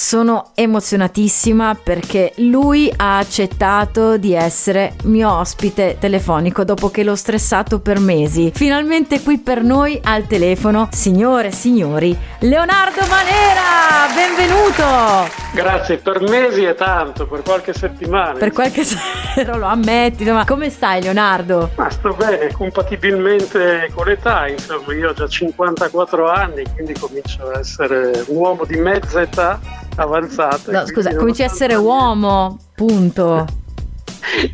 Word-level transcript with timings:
Sono 0.00 0.52
emozionatissima 0.54 1.74
perché 1.74 2.32
lui 2.36 2.88
ha 2.98 3.18
accettato 3.18 4.16
di 4.16 4.32
essere 4.32 4.94
mio 5.06 5.28
ospite 5.28 5.96
telefonico 5.98 6.62
dopo 6.62 6.88
che 6.88 7.02
l'ho 7.02 7.16
stressato 7.16 7.80
per 7.80 7.98
mesi. 7.98 8.52
Finalmente 8.54 9.20
qui 9.22 9.40
per 9.40 9.64
noi 9.64 10.00
al 10.00 10.28
telefono, 10.28 10.88
signore 10.92 11.48
e 11.48 11.52
signori, 11.52 12.16
Leonardo 12.38 13.00
Manera, 13.08 14.06
benvenuto! 14.14 15.34
Grazie, 15.52 15.96
per 15.96 16.20
mesi 16.20 16.62
è 16.62 16.76
tanto, 16.76 17.26
per 17.26 17.42
qualche 17.42 17.72
settimana. 17.72 18.38
Per 18.38 18.52
qualche 18.52 18.84
settimana, 18.84 19.56
lo 19.58 19.66
ammetti, 19.66 20.22
ma 20.30 20.44
come 20.44 20.70
stai 20.70 21.02
Leonardo? 21.02 21.70
Ma 21.74 21.90
sto 21.90 22.14
bene, 22.14 22.52
compatibilmente 22.52 23.90
con 23.92 24.06
l'età, 24.06 24.46
insomma 24.46 24.94
io 24.94 25.08
ho 25.10 25.12
già 25.12 25.26
54 25.26 26.30
anni, 26.30 26.62
quindi 26.72 26.92
comincio 26.92 27.50
a 27.50 27.58
essere 27.58 28.24
un 28.28 28.36
uomo 28.36 28.64
di 28.64 28.76
mezza 28.76 29.22
età 29.22 29.86
avanzate. 29.98 30.70
No, 30.70 30.86
scusa, 30.86 31.14
cominci 31.14 31.42
a 31.42 31.46
essere 31.46 31.74
uomo, 31.74 32.58
punto. 32.74 33.46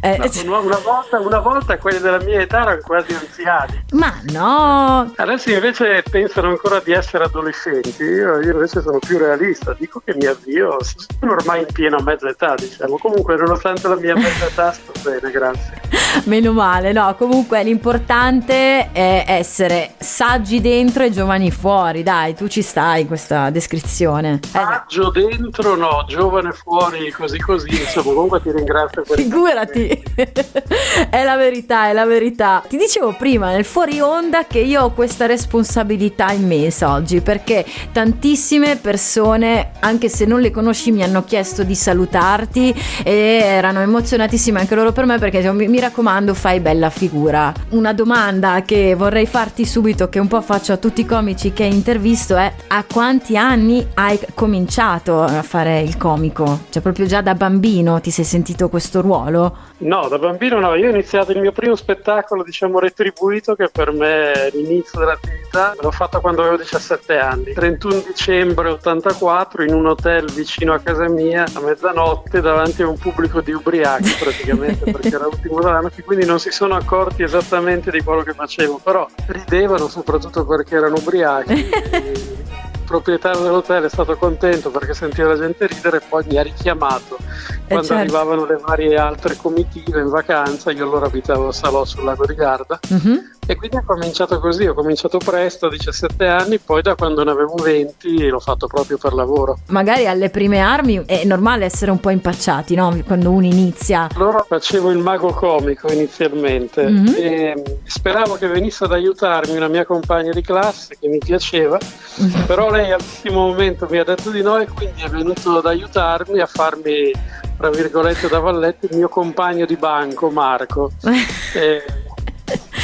Eh, 0.01 0.31
no, 0.45 0.61
una, 0.61 0.79
volta, 0.79 1.19
una, 1.19 1.39
volta, 1.39 1.79
quelli 1.79 1.99
della 1.99 2.23
mia 2.23 2.41
età 2.41 2.63
erano 2.63 2.81
quasi 2.83 3.13
anziani. 3.13 3.85
Ma 3.93 4.21
no! 4.33 5.13
Adesso 5.17 5.51
invece 5.51 6.03
pensano 6.09 6.49
ancora 6.49 6.81
di 6.81 6.93
essere 6.93 7.25
adolescenti. 7.25 8.03
Io, 8.03 8.41
io 8.41 8.53
invece 8.53 8.81
sono 8.83 8.99
più 8.99 9.19
realista. 9.19 9.75
Dico 9.79 10.01
che 10.05 10.15
mi 10.15 10.27
avvio, 10.27 10.79
sono 10.83 11.33
ormai 11.33 11.61
in 11.61 11.73
piena 11.73 12.01
mezza 12.03 12.29
età, 12.29 12.55
diciamo. 12.55 12.99
Comunque, 12.99 13.37
nonostante 13.37 13.89
la 13.89 13.97
mia 13.97 14.15
mezza 14.15 14.47
età, 14.47 14.73
sto 14.73 14.93
bene, 15.03 15.31
grazie. 15.31 15.81
Meno 16.25 16.53
male, 16.53 16.93
no. 16.93 17.15
Comunque, 17.17 17.63
l'importante 17.63 18.93
è 18.93 19.25
essere 19.27 19.95
saggi 19.99 20.61
dentro 20.61 21.05
e 21.05 21.11
giovani 21.11 21.51
fuori. 21.51 22.03
Dai, 22.03 22.35
tu 22.35 22.49
ci 22.49 22.63
stai 22.63 23.03
in 23.03 23.07
questa 23.07 23.51
descrizione. 23.51 24.41
Saggio 24.47 25.13
eh, 25.13 25.29
dentro, 25.29 25.75
no. 25.75 26.05
Giovane 26.07 26.53
fuori, 26.53 27.11
così 27.11 27.39
così. 27.39 27.71
Insomma, 27.71 28.13
comunque 28.13 28.43
ti 28.43 28.51
ringrazio 28.53 29.03
per 29.03 29.17
Figura 29.17 29.54
figurati. 29.55 30.03
è 31.11 31.23
la 31.23 31.37
verità, 31.37 31.89
è 31.89 31.93
la 31.93 32.05
verità. 32.05 32.63
Ti 32.69 32.77
dicevo 32.77 33.15
prima 33.17 33.51
nel 33.53 33.65
fuori 33.65 34.01
onda 34.01 34.47
che 34.47 34.59
io 34.59 34.83
ho 34.83 34.93
questa 34.93 35.27
responsabilità 35.27 36.33
immensa 36.33 36.93
oggi 36.93 37.21
perché 37.21 37.65
tantissime 37.93 38.77
persone, 38.77 39.73
anche 39.81 40.09
se 40.09 40.25
non 40.25 40.41
le 40.41 40.51
conosci, 40.51 40.91
mi 40.91 41.03
hanno 41.03 41.25
chiesto 41.25 41.63
di 41.63 41.75
salutarti 41.75 42.75
e 43.05 43.41
erano 43.43 43.81
emozionatissime 43.81 44.61
anche 44.61 44.75
loro 44.75 44.93
per 44.93 45.07
me 45.07 45.19
perché 45.19 45.51
mi, 45.53 45.81
raccomando 45.81 46.35
fai 46.35 46.61
bella 46.61 46.91
figura. 46.91 47.53
Una 47.71 47.93
domanda 47.93 48.63
che 48.63 48.95
vorrei 48.95 49.27
farti 49.27 49.65
subito, 49.65 50.09
che 50.09 50.19
un 50.19 50.29
po' 50.29 50.41
faccio 50.41 50.73
a 50.73 50.77
tutti 50.77 51.03
i 51.03 51.07
comici 51.07 51.53
che 51.53 51.65
intervisto 51.65 52.37
è 52.37 52.53
a 52.69 52.85
quanti 52.91 53.37
anni 53.37 53.87
hai 53.95 54.19
cominciato 54.35 55.23
a 55.23 55.43
fare 55.43 55.81
il 55.81 55.97
comico? 55.97 56.61
Cioè 56.71 56.83
proprio 56.83 57.07
già 57.07 57.21
da 57.21 57.35
bambino 57.35 58.01
ti 58.01 58.11
sei 58.11 58.25
sentito 58.25 58.69
questo 58.69 59.01
ruolo? 59.01 59.44
No, 59.79 60.09
da 60.09 60.19
bambino 60.19 60.61
no. 60.61 60.75
Io 60.75 60.89
ho 60.89 60.91
iniziato 60.91 61.33
il 61.33 61.41
mio 61.41 61.53
primo 61.53 61.75
spettacolo, 61.75 62.43
diciamo, 62.43 62.79
retribuito, 62.79 63.55
che 63.55 63.69
per 63.71 63.93
me 63.93 64.33
è 64.33 64.51
l'inizio 64.53 64.99
dell'attività. 64.99 65.75
L'ho 65.81 65.91
fatto 65.91 66.21
quando 66.21 66.43
avevo 66.43 66.57
17 66.57 67.19
anni. 67.19 67.53
31 67.53 68.03
dicembre 68.07 68.69
84, 68.71 69.65
in 69.65 69.75
un 69.75 69.87
hotel 69.87 70.31
vicino 70.33 70.73
a 70.73 70.79
casa 70.79 71.09
mia, 71.09 71.45
a 71.53 71.61
mezzanotte, 71.61 72.41
davanti 72.41 72.83
a 72.83 72.89
un 72.89 72.99
pubblico 72.99 73.41
di 73.41 73.53
ubriachi, 73.53 74.17
praticamente, 74.19 74.89
perché 74.93 75.09
era 75.09 75.25
l'ultimo 75.25 75.61
dell'anno, 75.61 75.89
che 75.89 76.03
quindi 76.03 76.25
non 76.25 76.39
si 76.39 76.51
sono 76.51 76.75
accorti 76.77 77.23
esattamente 77.23 77.91
di 77.91 78.03
quello 78.03 78.23
che 78.23 78.33
facevo, 78.33 78.81
però 78.83 79.07
ridevano 79.27 79.89
soprattutto 79.89 80.45
perché 80.47 80.77
erano 80.77 80.97
ubriachi. 80.97 82.33
proprietario 82.85 83.41
dell'hotel 83.41 83.85
è 83.85 83.89
stato 83.89 84.17
contento 84.17 84.71
perché 84.71 84.95
sentiva 84.95 85.29
la 85.29 85.39
gente 85.39 85.67
ridere 85.67 85.99
e 85.99 86.03
poi 86.09 86.25
mi 86.29 86.37
ha 86.37 86.43
richiamato 86.43 87.17
eh, 87.17 87.67
quando 87.67 87.87
certo. 87.87 88.03
arrivavano 88.03 88.47
le 88.47 88.59
varie 88.65 88.97
altre 88.97 89.37
comitive 89.37 90.01
in 90.01 90.09
vacanza, 90.09 90.71
io 90.71 90.85
allora 90.85 91.07
abitavo 91.07 91.49
a 91.49 91.53
Salò 91.53 91.85
sul 91.85 92.05
lago 92.05 92.27
di 92.27 92.35
Garda 92.35 92.79
uh-huh. 92.89 93.23
E 93.47 93.57
quindi 93.57 93.77
ho 93.77 93.83
cominciato 93.85 94.39
così, 94.41 94.67
ho 94.67 94.75
cominciato 94.75 95.19
presto 95.19 95.67
a 95.67 95.71
17 95.71 96.27
anni, 96.27 96.59
poi 96.59 96.83
da 96.83 96.95
quando 96.95 97.23
ne 97.25 97.31
avevo 97.31 97.55
20 97.55 98.29
l'ho 98.29 98.41
fatto 98.41 98.67
proprio 98.67 98.97
per 98.99 99.13
lavoro. 99.13 99.59
Magari 99.69 100.07
alle 100.07 100.31
prime 100.31 100.61
armi 100.61 101.03
è 101.05 101.25
normale 101.25 101.65
essere 101.65 101.91
un 101.91 102.01
po' 102.01 102.11
impacciati, 102.11 102.75
no? 102.75 102.97
Quando 103.07 103.31
uno 103.31 103.47
inizia. 103.47 104.09
Allora 104.15 104.45
facevo 104.47 104.91
il 104.91 104.99
mago 104.99 105.33
comico 105.33 105.91
inizialmente 105.93 106.83
uh-huh. 106.83 107.15
e 107.17 107.63
speravo 107.85 108.37
che 108.37 108.47
venisse 108.47 108.85
ad 108.85 108.93
aiutarmi 108.93 109.57
una 109.57 109.69
mia 109.69 109.85
compagna 109.85 110.33
di 110.33 110.43
classe 110.43 110.97
che 110.99 111.09
mi 111.09 111.19
piaceva, 111.19 111.79
uh-huh. 111.79 112.47
però 112.47 112.71
lei 112.71 112.93
all'ultimo 112.93 113.47
momento 113.47 113.87
mi 113.91 113.99
ha 113.99 114.05
detto 114.05 114.31
di 114.31 114.43
no 114.43 114.59
e 114.59 114.67
quindi 114.67 115.03
è 115.03 115.09
venuto 115.09 115.59
ad 115.59 115.67
aiutarmi 115.67 116.41
a 116.41 116.47
farmi 116.47 117.13
tra 117.57 117.71
virgolette 117.71 118.29
da 118.29 118.41
Valletti 118.41 118.89
il 118.91 118.97
mio 118.97 119.09
compagno 119.09 119.65
di 119.65 119.77
banco 119.77 120.29
Marco 120.29 120.91
eh, 121.55 122.04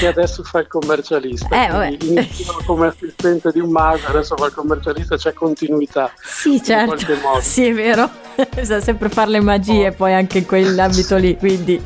che 0.01 0.07
adesso 0.07 0.43
fa 0.43 0.61
il 0.61 0.67
commercialista 0.67 1.85
eh, 1.85 1.99
iniziava 2.01 2.63
come 2.65 2.87
assistente 2.87 3.53
di 3.53 3.61
un 3.61 3.69
mago 3.71 4.07
adesso 4.07 4.35
fa 4.35 4.47
il 4.47 4.55
commercialista 4.55 5.19
c'è 5.19 5.35
continuità 5.35 6.11
sì 6.23 6.63
certo. 6.63 6.97
sì 7.41 7.67
è 7.67 7.75
vero. 7.75 8.09
Sa 8.63 8.81
sempre 8.81 9.11
fare 9.11 9.31
le 9.31 9.41
magie 9.41 9.89
oh. 9.89 9.93
poi 9.93 10.15
anche 10.15 10.39
in 10.39 10.47
quell'ambito 10.47 11.17
lì 11.17 11.37
quindi. 11.37 11.83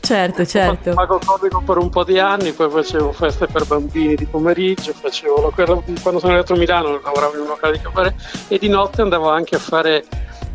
Certo 0.00 0.46
certo 0.46 0.90
ho 0.90 0.94
fatto 0.94 0.94
mago 0.94 1.20
comico 1.22 1.60
per 1.60 1.76
un 1.76 1.90
po' 1.90 2.04
di 2.04 2.18
anni 2.18 2.52
poi 2.52 2.70
facevo 2.70 3.12
feste 3.12 3.46
per 3.46 3.66
bambini 3.66 4.14
di 4.14 4.24
pomeriggio 4.24 4.94
facevo 4.94 5.52
quando 5.54 6.20
sono 6.20 6.32
arrivato 6.32 6.54
a 6.54 6.56
Milano 6.56 7.00
lavoravo 7.02 7.34
in 7.34 7.40
un 7.40 7.48
locale 7.48 7.76
di 7.76 7.82
cabaret 7.82 8.14
e 8.48 8.58
di 8.58 8.68
notte 8.68 9.02
andavo 9.02 9.28
anche 9.28 9.56
a 9.56 9.58
fare 9.58 10.04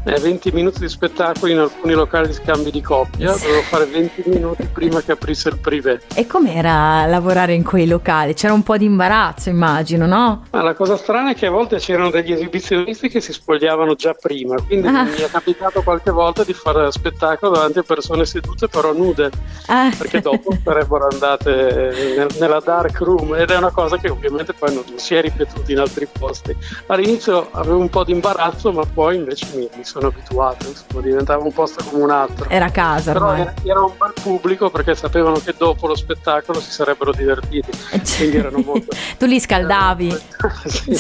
20 0.04 0.52
minuti 0.52 0.80
di 0.80 0.90
spettacolo 0.90 1.52
in 1.52 1.60
alcuni 1.60 1.94
locali 1.94 2.28
di 2.28 2.34
scambi 2.34 2.72
di 2.72 2.82
coppia, 2.82 3.32
dovevo 3.32 3.62
fare 3.62 3.86
20 3.86 4.24
minuti 4.26 4.68
prima 4.72 5.02
che 5.02 5.12
aprisse 5.12 5.50
il 5.50 5.60
privé. 5.60 6.02
E 6.16 6.26
com'era 6.26 7.06
lavorare 7.06 7.54
in 7.54 7.64
quei 7.64 7.88
locali? 7.88 8.34
C'era 8.34 8.54
un 8.54 8.64
po' 8.64 8.78
di 8.78 8.86
imbarazzo, 8.86 9.50
immagino, 9.50 10.08
no? 10.08 10.46
Ma 10.52 10.64
la 10.64 10.74
cosa 10.74 10.98
strana 10.98 11.32
è 11.32 11.36
che 11.36 11.46
a 11.46 11.52
volte 11.52 11.78
c'erano 11.78 12.10
degli 12.10 12.32
esibizionisti 12.32 13.10
che 13.10 13.22
si 13.22 13.32
spogliavano 13.32 13.94
già 13.96 14.14
prima, 14.14 14.56
quindi 14.62 14.88
ah. 14.88 15.04
mi 15.04 15.16
è 15.18 15.30
capitato 15.30 15.84
qualche 15.84 16.12
volta 16.12 16.44
di 16.44 16.54
fare 16.54 16.92
spettacolo 16.92 17.54
davanti 17.54 17.80
a 17.80 17.84
persone 17.84 18.26
sedute 18.26 18.68
però 18.68 18.94
nude, 18.94 19.30
ah. 19.68 19.92
perché 19.96 20.20
dopo 20.20 20.58
sarebbero 20.64 21.08
andate 21.12 22.16
nel, 22.18 22.28
nella 22.40 22.60
dark 22.60 22.98
room 23.02 23.36
ed 23.36 23.52
è 23.52 23.58
una 23.58 23.72
cosa 23.72 23.98
che 23.98 24.10
ovviamente 24.10 24.54
poi 24.54 24.74
non 24.74 24.84
si 24.96 25.14
è 25.14 25.22
ripetuta 25.22 25.72
in 25.72 25.80
altri 25.80 26.08
posti. 26.12 26.56
All'inizio 26.88 27.50
avevo 27.52 27.78
un 27.78 27.90
po' 27.90 28.04
di 28.04 28.14
imbarazzo, 28.14 28.72
ma 28.72 28.86
poi 28.86 29.18
invece 29.18 29.46
mi, 29.54 29.70
mi 29.76 29.84
sono 29.92 30.08
abituato, 30.08 30.68
insomma, 30.68 31.02
diventava 31.02 31.44
un 31.44 31.52
posto 31.52 31.84
come 31.84 32.04
un 32.04 32.12
altro. 32.12 32.48
Era 32.50 32.70
casa. 32.70 33.12
Però 33.12 33.34
era, 33.34 33.54
era, 33.64 33.82
un 33.82 33.92
bel 33.98 34.14
pubblico 34.22 34.70
perché 34.70 34.96
sapevano 34.96 35.36
che 35.44 35.54
dopo 35.58 35.88
lo 35.88 35.96
spettacolo 35.96 36.62
si 36.62 36.72
sarebbero 36.72 37.12
divertiti. 37.12 37.70
Eh, 37.92 38.02
quindi 38.18 38.38
erano 38.38 38.60
molto. 38.60 38.96
tu 39.20 39.26
li 39.26 39.40
scaldavi. 39.40 40.18
sì. 40.66 40.98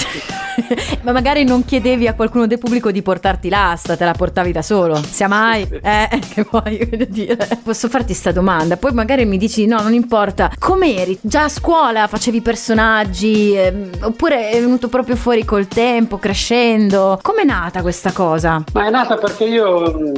Ma 1.04 1.12
magari 1.12 1.44
non 1.44 1.64
chiedevi 1.64 2.08
a 2.08 2.14
qualcuno 2.14 2.48
del 2.48 2.58
pubblico 2.58 2.92
di 2.92 3.02
portarti 3.02 3.50
l'asta, 3.50 3.96
te 3.96 4.04
la 4.04 4.14
portavi 4.14 4.52
da 4.52 4.62
solo. 4.62 5.02
Sia 5.02 5.28
mai? 5.28 5.66
Sì. 5.66 5.80
Eh, 5.82 6.20
che 6.34 6.46
vuoi 6.50 7.08
dire? 7.10 7.48
Posso 7.64 7.88
farti 7.88 8.08
questa 8.08 8.32
domanda? 8.32 8.78
Poi 8.78 8.92
magari 8.92 9.26
mi 9.26 9.38
dici 9.38 9.66
no, 9.66 9.82
non 9.82 9.94
importa. 9.94 10.52
Com'eri? 10.60 11.18
Già 11.22 11.46
a 11.46 11.50
scuola 11.50 12.08
facevi 12.08 12.42
personaggi? 12.42 13.56
Eh, 13.56 13.90
oppure 14.02 14.50
è 14.50 14.60
venuto 14.60 14.90
proprio 14.90 15.16
fuori 15.16 15.46
col 15.46 15.68
tempo, 15.68 16.18
crescendo? 16.18 17.20
Com'è 17.22 17.44
nata 17.44 17.82
questa 17.82 18.12
cosa? 18.12 18.64
Ma 18.74 18.81
è 18.86 18.90
nata 18.90 19.16
perché 19.18 19.46
io 19.46 19.92
mm, 19.92 20.14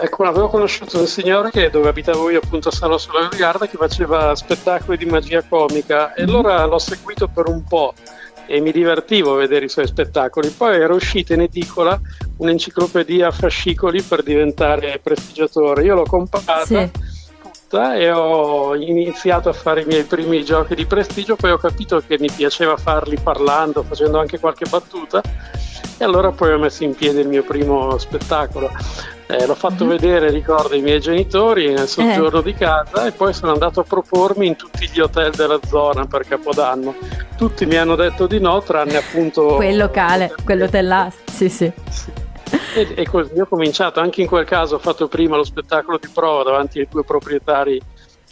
ecco, 0.00 0.24
avevo 0.24 0.48
conosciuto 0.48 0.98
un 0.98 1.06
signore 1.06 1.50
che, 1.50 1.70
dove 1.70 1.88
abitavo 1.88 2.30
io 2.30 2.40
appunto 2.42 2.68
a 2.68 2.72
Salo 2.72 2.98
sulla 2.98 3.28
Garda 3.28 3.66
che 3.66 3.76
faceva 3.76 4.34
spettacoli 4.34 4.96
di 4.96 5.06
magia 5.06 5.42
comica 5.48 6.14
e 6.14 6.22
allora 6.22 6.64
l'ho 6.64 6.78
seguito 6.78 7.28
per 7.28 7.48
un 7.48 7.64
po' 7.64 7.94
e 8.46 8.60
mi 8.60 8.72
divertivo 8.72 9.34
a 9.34 9.36
vedere 9.36 9.66
i 9.66 9.68
suoi 9.68 9.86
spettacoli. 9.86 10.48
Poi 10.50 10.76
era 10.76 10.92
uscita 10.92 11.34
in 11.34 11.42
edicola 11.42 11.98
un'enciclopedia 12.38 13.28
a 13.28 13.30
fascicoli 13.30 14.02
per 14.02 14.22
diventare 14.22 15.00
prestigiatore. 15.02 15.84
Io 15.84 15.94
l'ho 15.94 16.04
comprata. 16.04 16.64
Sì 16.64 16.90
e 17.74 18.10
ho 18.10 18.74
iniziato 18.74 19.48
a 19.48 19.54
fare 19.54 19.80
i 19.80 19.86
miei 19.86 20.04
primi 20.04 20.44
giochi 20.44 20.74
di 20.74 20.84
prestigio, 20.84 21.36
poi 21.36 21.52
ho 21.52 21.56
capito 21.56 22.02
che 22.06 22.18
mi 22.18 22.30
piaceva 22.30 22.76
farli 22.76 23.16
parlando, 23.16 23.82
facendo 23.82 24.20
anche 24.20 24.38
qualche 24.38 24.66
battuta 24.68 25.22
e 26.02 26.04
allora 26.04 26.32
poi 26.32 26.52
ho 26.52 26.58
messo 26.58 26.82
in 26.82 26.96
piedi 26.96 27.20
il 27.20 27.28
mio 27.28 27.44
primo 27.44 27.96
spettacolo. 27.96 28.68
Eh, 29.28 29.46
l'ho 29.46 29.54
fatto 29.54 29.84
mm-hmm. 29.84 29.96
vedere, 29.96 30.30
ricordo, 30.30 30.74
ai 30.74 30.80
miei 30.80 31.00
genitori 31.00 31.72
nel 31.72 31.86
soggiorno 31.86 32.40
eh. 32.40 32.42
di 32.42 32.54
casa 32.54 33.06
e 33.06 33.12
poi 33.12 33.32
sono 33.32 33.52
andato 33.52 33.80
a 33.80 33.84
propormi 33.84 34.48
in 34.48 34.56
tutti 34.56 34.90
gli 34.92 34.98
hotel 34.98 35.30
della 35.30 35.60
zona 35.64 36.04
per 36.06 36.26
Capodanno. 36.26 36.96
Tutti 37.36 37.66
mi 37.66 37.76
hanno 37.76 37.94
detto 37.94 38.26
di 38.26 38.40
no, 38.40 38.60
tranne 38.62 38.96
appunto... 38.96 39.54
Quel 39.54 39.76
locale, 39.76 40.34
quell'hotel 40.44 40.86
là, 40.88 41.12
sì 41.24 41.48
sì. 41.48 41.70
sì. 41.88 42.10
E, 42.74 42.94
e 42.96 43.08
così 43.08 43.38
ho 43.38 43.46
cominciato, 43.46 44.00
anche 44.00 44.22
in 44.22 44.26
quel 44.26 44.44
caso 44.44 44.74
ho 44.74 44.78
fatto 44.78 45.06
prima 45.06 45.36
lo 45.36 45.44
spettacolo 45.44 45.98
di 45.98 46.08
prova 46.12 46.42
davanti 46.42 46.80
ai 46.80 46.88
due 46.90 47.04
proprietari 47.04 47.76
eh, 47.76 47.82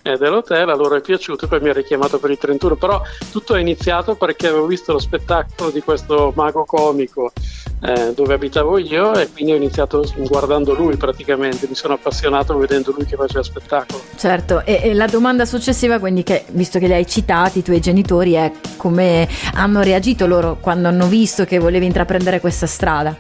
dell'hotel, 0.03 0.69
a 0.69 0.75
loro 0.75 0.97
è 0.97 1.01
piaciuto 1.01 1.45
e 1.45 1.49
poi 1.49 1.61
mi 1.61 1.69
ha 1.69 1.73
richiamato 1.73 2.19
per 2.19 2.31
il 2.31 2.39
31, 2.39 2.77
però 2.77 3.03
tutto 3.31 3.55
è 3.55 3.61
iniziato 3.61 4.15
perché 4.15 4.49
avevo 4.49 4.67
visto 4.67 4.93
lo 4.93 4.99
spettacolo 4.99 5.71
di 5.71 5.81
questo 5.81 6.33
mago 6.35 6.65
comico 6.65 7.33
eh, 7.83 8.13
dove 8.15 8.35
abitavo 8.35 8.79
io 8.79 9.15
e 9.15 9.29
quindi 9.31 9.53
ho 9.53 9.57
iniziato 9.57 10.05
guardando 10.17 10.75
lui 10.75 10.97
praticamente, 10.97 11.67
mi 11.69 11.75
sono 11.75 11.95
appassionato 11.95 12.57
vedendo 12.57 12.93
lui 12.93 13.05
che 13.05 13.17
faceva 13.17 13.43
spettacolo. 13.43 14.03
Certo, 14.17 14.65
e, 14.65 14.81
e 14.83 14.95
la 14.95 15.07
domanda 15.07 15.45
successiva, 15.45 15.99
quindi 15.99 16.23
che 16.23 16.45
visto 16.51 16.79
che 16.79 16.87
li 16.87 16.95
hai 16.95 17.07
citati, 17.07 17.59
i 17.59 17.63
tuoi 17.63 17.81
genitori, 17.81 18.33
è 18.35 18.53
come 18.77 19.29
hanno 19.55 19.83
reagito 19.83 20.27
loro 20.27 20.59
quando 20.61 20.89
hanno 20.89 21.07
visto 21.07 21.45
che 21.45 21.59
volevi 21.59 21.87
intraprendere 21.87 22.41
questa 22.41 22.67
strada? 22.67 23.17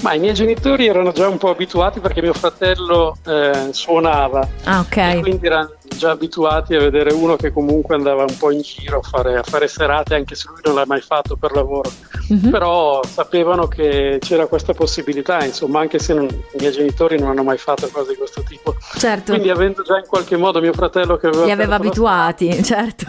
Ma 0.00 0.14
i 0.14 0.18
miei 0.18 0.32
genitori 0.32 0.86
erano 0.86 1.12
già 1.12 1.28
un 1.28 1.36
po' 1.36 1.50
abituati 1.50 2.00
perché 2.00 2.22
mio 2.22 2.32
fratello 2.32 3.16
eh, 3.26 3.68
suonava. 3.72 4.48
Ah, 4.64 4.80
ok. 4.80 4.96
E 4.96 5.20
quindi 5.20 5.46
erano 5.46 5.74
già 5.84 6.12
abituati 6.12 6.74
a 6.74 6.78
vedere 6.78 7.12
uno 7.12 7.36
che 7.36 7.52
comunque 7.52 7.96
andava 7.96 8.22
un 8.22 8.36
po' 8.38 8.50
in 8.50 8.62
giro 8.62 9.00
a 9.00 9.02
fare, 9.02 9.36
a 9.36 9.42
fare 9.42 9.68
serate, 9.68 10.14
anche 10.14 10.34
se 10.34 10.48
lui 10.48 10.60
non 10.64 10.76
l'ha 10.76 10.86
mai 10.86 11.02
fatto 11.02 11.36
per 11.36 11.52
lavoro. 11.52 11.90
Mm-hmm. 12.32 12.50
Però 12.50 13.02
sapevano 13.04 13.68
che 13.68 14.16
c'era 14.20 14.46
questa 14.46 14.72
possibilità, 14.72 15.44
insomma, 15.44 15.80
anche 15.80 15.98
se 15.98 16.14
non, 16.14 16.24
i 16.24 16.56
miei 16.58 16.72
genitori 16.72 17.18
non 17.18 17.28
hanno 17.28 17.42
mai 17.42 17.58
fatto 17.58 17.88
cose 17.92 18.12
di 18.12 18.16
questo 18.16 18.42
tipo. 18.42 18.76
Certo. 18.96 19.32
Quindi 19.32 19.50
avendo 19.50 19.82
già 19.82 19.98
in 19.98 20.06
qualche 20.06 20.36
modo 20.38 20.60
mio 20.60 20.72
fratello 20.72 21.18
che 21.18 21.26
aveva... 21.26 21.44
Li 21.44 21.50
aveva 21.50 21.74
abituati, 21.74 22.64
certo. 22.64 23.04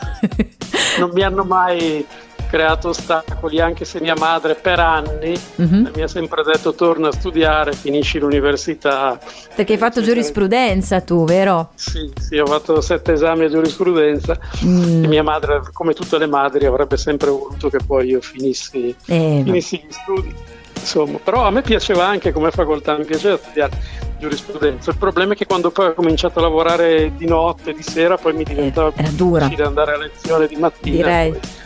Non 0.99 1.11
mi 1.13 1.23
hanno 1.23 1.45
mai 1.45 2.05
creato 2.51 2.89
ostacoli, 2.89 3.62
anche 3.62 3.86
se 3.86 4.01
mia 4.01 4.13
madre 4.18 4.56
per 4.56 4.77
anni 4.77 5.33
mm-hmm. 5.62 5.86
mi 5.95 6.01
ha 6.01 6.07
sempre 6.09 6.44
detto 6.44 6.74
torna 6.74 7.07
a 7.07 7.12
studiare, 7.13 7.71
finisci 7.71 8.19
l'università. 8.19 9.18
Perché 9.56 9.74
hai 9.74 9.77
fatto 9.77 10.01
giurisprudenza 10.01 11.00
tu, 11.00 11.24
vero? 11.24 11.69
Sì, 11.75 12.12
sì, 12.19 12.38
ho 12.38 12.45
fatto 12.45 12.81
sette 12.81 13.13
esami 13.13 13.45
a 13.45 13.50
giurisprudenza 13.50 14.38
mm. 14.65 15.06
e 15.06 15.07
mia 15.07 15.24
madre, 15.24 15.62
come 15.71 15.94
tutte 15.94 16.18
le 16.18 16.27
madri, 16.27 16.65
avrebbe 16.65 16.98
sempre 16.98 17.30
voluto 17.30 17.69
che 17.69 17.80
poi 17.88 18.09
io 18.09 18.19
finissi, 18.19 18.94
eh, 19.06 19.42
finissi 19.45 19.77
gli 19.77 19.92
studi. 19.92 20.36
Insomma, 20.74 21.19
però 21.24 21.45
a 21.45 21.51
me 21.51 21.62
piaceva 21.62 22.06
anche 22.06 22.33
come 22.33 22.51
facoltà, 22.51 22.97
mi 22.97 23.06
piaceva 23.06 23.38
studiare 23.38 23.71
giurisprudenza. 24.19 24.92
Il 24.92 24.97
problema 24.97 25.33
è 25.33 25.36
che 25.38 25.45
quando 25.45 25.71
poi 25.71 25.88
ho 25.88 25.94
cominciato 25.94 26.39
a 26.39 26.42
lavorare 26.42 27.13
di 27.15 27.27
notte, 27.27 27.71
di 27.71 27.81
sera, 27.81 28.18
poi 28.18 28.33
mi 28.33 28.44
diventava 28.44 28.92
eh, 28.94 29.09
difficile 29.09 29.63
andare 29.63 29.94
a 29.94 29.97
lezione 29.97 30.47
di 30.47 30.56
mattina. 30.57 30.95
Direi. 30.97 31.31
Poi 31.31 31.59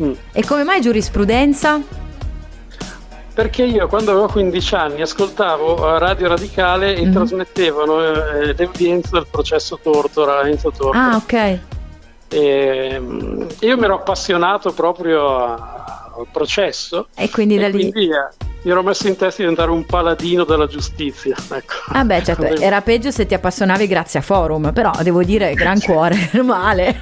Mm. 0.00 0.12
E 0.32 0.44
come 0.44 0.62
mai 0.62 0.80
giurisprudenza? 0.80 1.80
Perché 3.34 3.62
io 3.62 3.88
quando 3.88 4.10
avevo 4.10 4.26
15 4.26 4.74
anni 4.74 5.00
ascoltavo 5.00 5.98
Radio 5.98 6.28
Radicale 6.28 6.94
e 6.94 7.06
mm. 7.06 7.12
trasmettevano 7.12 8.02
eh, 8.02 8.54
le 8.54 8.64
udienze 8.64 9.10
del 9.12 9.26
processo 9.30 9.78
Tortora, 9.82 10.46
Enzo 10.46 10.70
Tortora. 10.70 11.12
Ah, 11.12 11.16
ok. 11.16 11.58
E, 12.28 12.96
mm, 12.98 13.46
io 13.60 13.76
mi 13.76 13.84
ero 13.84 13.94
appassionato 13.96 14.72
proprio 14.72 15.38
a, 15.38 16.12
al 16.16 16.26
processo. 16.30 17.08
E 17.14 17.30
quindi 17.30 17.56
da 17.56 17.68
lì... 17.68 17.90
Quindi, 17.90 18.10
eh, 18.10 18.41
mi 18.62 18.70
ero 18.70 18.82
messo 18.82 19.08
in 19.08 19.16
testa 19.16 19.42
di 19.42 19.48
diventare 19.48 19.70
un 19.70 19.84
paladino 19.84 20.44
della 20.44 20.66
giustizia. 20.66 21.34
Ecco. 21.36 21.74
Ah 21.88 22.04
beh, 22.04 22.22
certo, 22.22 22.44
era 22.44 22.80
peggio 22.80 23.10
se 23.10 23.26
ti 23.26 23.34
appassionavi 23.34 23.86
grazie 23.86 24.20
a 24.20 24.22
Forum, 24.22 24.72
però 24.72 24.92
devo 25.02 25.22
dire 25.24 25.54
gran 25.54 25.80
cuore, 25.80 26.30
male. 26.42 26.98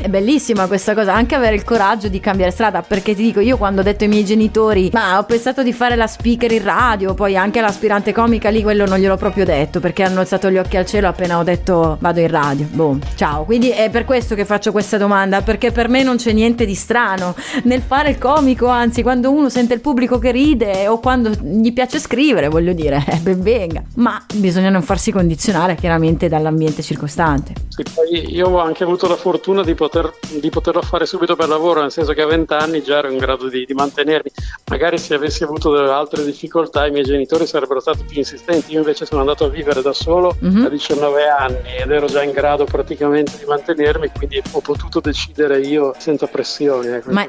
È 0.00 0.08
bellissima 0.08 0.66
questa 0.66 0.94
cosa, 0.94 1.14
anche 1.14 1.34
avere 1.34 1.54
il 1.54 1.64
coraggio 1.64 2.08
di 2.08 2.20
cambiare 2.20 2.52
strada, 2.52 2.82
perché 2.82 3.14
ti 3.14 3.22
dico, 3.22 3.40
io 3.40 3.56
quando 3.56 3.80
ho 3.80 3.84
detto 3.84 4.04
ai 4.04 4.10
miei 4.10 4.24
genitori, 4.24 4.90
ma 4.92 5.18
ho 5.18 5.24
pensato 5.24 5.62
di 5.62 5.72
fare 5.72 5.96
la 5.96 6.06
speaker 6.06 6.52
in 6.52 6.62
radio, 6.62 7.14
poi 7.14 7.36
anche 7.36 7.60
l'aspirante 7.60 8.12
comica 8.12 8.50
lì, 8.50 8.62
quello 8.62 8.86
non 8.86 8.98
gliel'ho 8.98 9.16
proprio 9.16 9.44
detto, 9.44 9.80
perché 9.80 10.02
hanno 10.02 10.20
alzato 10.20 10.50
gli 10.50 10.58
occhi 10.58 10.76
al 10.76 10.86
cielo 10.86 11.08
appena 11.08 11.38
ho 11.38 11.42
detto 11.42 11.96
vado 12.00 12.20
in 12.20 12.28
radio. 12.28 12.66
Boom, 12.70 13.00
ciao. 13.14 13.44
Quindi 13.44 13.70
è 13.70 13.88
per 13.90 14.04
questo 14.04 14.34
che 14.34 14.44
faccio 14.44 14.70
questa 14.70 14.98
domanda, 14.98 15.40
perché 15.40 15.72
per 15.72 15.88
me 15.88 16.02
non 16.02 16.16
c'è 16.16 16.32
niente 16.32 16.66
di 16.66 16.74
strano 16.74 17.34
nel 17.64 17.80
fare 17.80 18.10
il 18.10 18.18
comico, 18.18 18.66
anzi 18.66 19.02
quando 19.02 19.30
uno 19.30 19.48
sente 19.48 19.74
il 19.74 19.80
pubblico 19.80 20.18
che 20.18 20.30
ride, 20.30 20.57
ride 20.58 20.88
o 20.88 20.98
quando 20.98 21.30
gli 21.30 21.72
piace 21.72 21.98
scrivere, 22.00 22.48
voglio 22.48 22.72
dire, 22.72 23.04
eh, 23.08 23.18
ben 23.18 23.40
venga, 23.40 23.82
ma 23.94 24.22
bisogna 24.34 24.70
non 24.70 24.82
farsi 24.82 25.12
condizionare 25.12 25.76
chiaramente 25.76 26.28
dall'ambiente 26.28 26.82
circostante. 26.82 27.67
Sì, 27.78 27.84
poi 27.94 28.34
io 28.34 28.48
ho 28.48 28.58
anche 28.58 28.82
avuto 28.82 29.06
la 29.06 29.14
fortuna 29.14 29.62
di, 29.62 29.76
poter, 29.76 30.12
di 30.40 30.50
poterlo 30.50 30.82
fare 30.82 31.06
subito 31.06 31.36
per 31.36 31.46
lavoro, 31.48 31.80
nel 31.80 31.92
senso 31.92 32.12
che 32.12 32.22
a 32.22 32.26
20 32.26 32.52
anni 32.54 32.82
già 32.82 32.98
ero 32.98 33.08
in 33.08 33.18
grado 33.18 33.48
di, 33.48 33.64
di 33.64 33.72
mantenermi. 33.72 34.32
Magari 34.68 34.98
se 34.98 35.14
avessi 35.14 35.44
avuto 35.44 35.72
altre 35.92 36.24
difficoltà 36.24 36.86
i 36.86 36.90
miei 36.90 37.04
genitori 37.04 37.46
sarebbero 37.46 37.78
stati 37.78 38.02
più 38.02 38.18
insistenti, 38.18 38.72
io 38.72 38.78
invece 38.78 39.06
sono 39.06 39.20
andato 39.20 39.44
a 39.44 39.48
vivere 39.48 39.80
da 39.80 39.92
solo 39.92 40.36
mm-hmm. 40.44 40.64
a 40.64 40.68
19 40.68 41.28
anni 41.28 41.76
ed 41.78 41.88
ero 41.88 42.06
già 42.06 42.24
in 42.24 42.32
grado 42.32 42.64
praticamente 42.64 43.38
di 43.38 43.44
mantenermi, 43.44 44.10
quindi 44.10 44.42
ho 44.50 44.60
potuto 44.60 44.98
decidere 44.98 45.60
io 45.60 45.94
senza 45.98 46.26
pressioni. 46.26 46.88
Eh, 46.88 47.02
ma, 47.04 47.28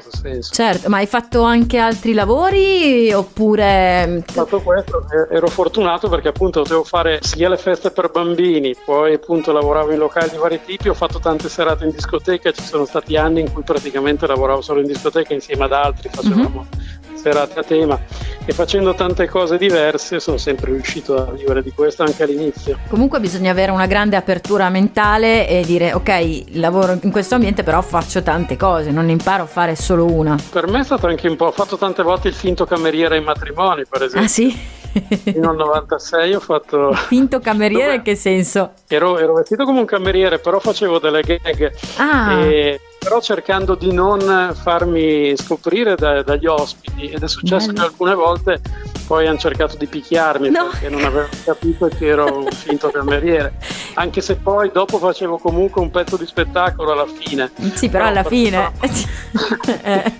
certo, 0.50 0.88
ma 0.88 0.96
hai 0.96 1.06
fatto 1.06 1.42
anche 1.42 1.78
altri 1.78 2.12
lavori? 2.12 3.12
oppure... 3.12 4.24
Fatto 4.26 4.60
questo, 4.60 5.06
ero 5.30 5.46
fortunato 5.46 6.08
perché 6.08 6.28
appunto 6.28 6.62
potevo 6.62 6.82
fare 6.82 7.20
sia 7.22 7.48
le 7.48 7.56
feste 7.56 7.92
per 7.92 8.10
bambini, 8.10 8.74
poi 8.84 9.14
appunto 9.14 9.52
lavoravo 9.52 9.92
in 9.92 9.98
locali 9.98 10.38
vari 10.40 10.60
tipi, 10.64 10.88
ho 10.88 10.94
fatto 10.94 11.20
tante 11.20 11.48
serate 11.48 11.84
in 11.84 11.90
discoteca, 11.90 12.50
ci 12.50 12.64
sono 12.64 12.84
stati 12.84 13.16
anni 13.16 13.40
in 13.40 13.52
cui 13.52 13.62
praticamente 13.62 14.26
lavoravo 14.26 14.60
solo 14.60 14.80
in 14.80 14.86
discoteca 14.86 15.32
insieme 15.32 15.64
ad 15.64 15.72
altri, 15.72 16.08
facevamo 16.10 16.66
mm-hmm. 16.68 17.14
serate 17.14 17.60
a 17.60 17.62
tema 17.62 18.00
e 18.44 18.52
facendo 18.52 18.94
tante 18.94 19.28
cose 19.28 19.58
diverse 19.58 20.18
sono 20.18 20.36
sempre 20.36 20.72
riuscito 20.72 21.16
a 21.16 21.30
vivere 21.30 21.62
di 21.62 21.70
questo 21.70 22.02
anche 22.02 22.24
all'inizio. 22.24 22.78
Comunque 22.88 23.20
bisogna 23.20 23.52
avere 23.52 23.70
una 23.70 23.86
grande 23.86 24.16
apertura 24.16 24.68
mentale 24.70 25.46
e 25.46 25.62
dire 25.64 25.92
ok, 25.92 26.44
lavoro 26.54 26.98
in 27.00 27.12
questo 27.12 27.36
ambiente 27.36 27.62
però 27.62 27.80
faccio 27.82 28.22
tante 28.22 28.56
cose, 28.56 28.90
non 28.90 29.08
imparo 29.08 29.44
a 29.44 29.46
fare 29.46 29.76
solo 29.76 30.06
una. 30.06 30.36
Per 30.50 30.66
me 30.66 30.80
è 30.80 30.84
stato 30.84 31.06
anche 31.06 31.28
un 31.28 31.36
po', 31.36 31.46
ho 31.46 31.52
fatto 31.52 31.76
tante 31.76 32.02
volte 32.02 32.28
il 32.28 32.34
finto 32.34 32.64
cameriere 32.64 33.16
ai 33.16 33.22
matrimoni 33.22 33.84
per 33.88 34.02
esempio. 34.02 34.26
Ah 34.26 34.28
sì? 34.28 34.78
Fino 35.22 35.50
al 35.50 35.56
96 35.56 36.34
ho 36.34 36.40
fatto... 36.40 36.92
Finto 36.92 37.38
cameriere 37.40 37.96
in 37.96 38.02
che 38.02 38.14
senso? 38.14 38.72
Ero, 38.88 39.18
ero, 39.18 39.34
vestito 39.34 39.64
come 39.64 39.80
un 39.80 39.84
cameriere, 39.84 40.38
però 40.38 40.58
facevo 40.58 40.98
delle 40.98 41.22
gag. 41.22 41.72
Ah. 41.96 42.40
E, 42.40 42.80
però 42.98 43.20
cercando 43.20 43.74
di 43.74 43.92
non 43.92 44.54
farmi 44.54 45.34
scoprire 45.36 45.94
da, 45.94 46.22
dagli 46.22 46.46
ospiti 46.46 47.08
ed 47.08 47.22
è 47.22 47.28
successo 47.28 47.68
Bello. 47.68 47.78
che 47.78 47.86
alcune 47.86 48.14
volte 48.14 48.60
poi 49.06 49.26
hanno 49.26 49.38
cercato 49.38 49.76
di 49.76 49.86
picchiarmi 49.86 50.50
no. 50.50 50.68
perché 50.70 50.90
non 50.90 51.04
avevano 51.04 51.30
capito 51.42 51.88
che 51.88 52.06
ero 52.06 52.36
un 52.40 52.50
finto 52.50 52.90
cameriere 52.90 53.54
anche 53.94 54.20
se 54.20 54.36
poi 54.36 54.70
dopo 54.70 54.98
facevo 54.98 55.38
comunque 55.38 55.80
un 55.80 55.90
pezzo 55.90 56.18
di 56.18 56.26
spettacolo 56.26 56.92
alla 56.92 57.06
fine 57.06 57.50
sì 57.72 57.88
però, 57.88 58.04
però 58.04 58.18
alla 58.20 58.22
fine 58.22 58.70
eh. 59.82 60.12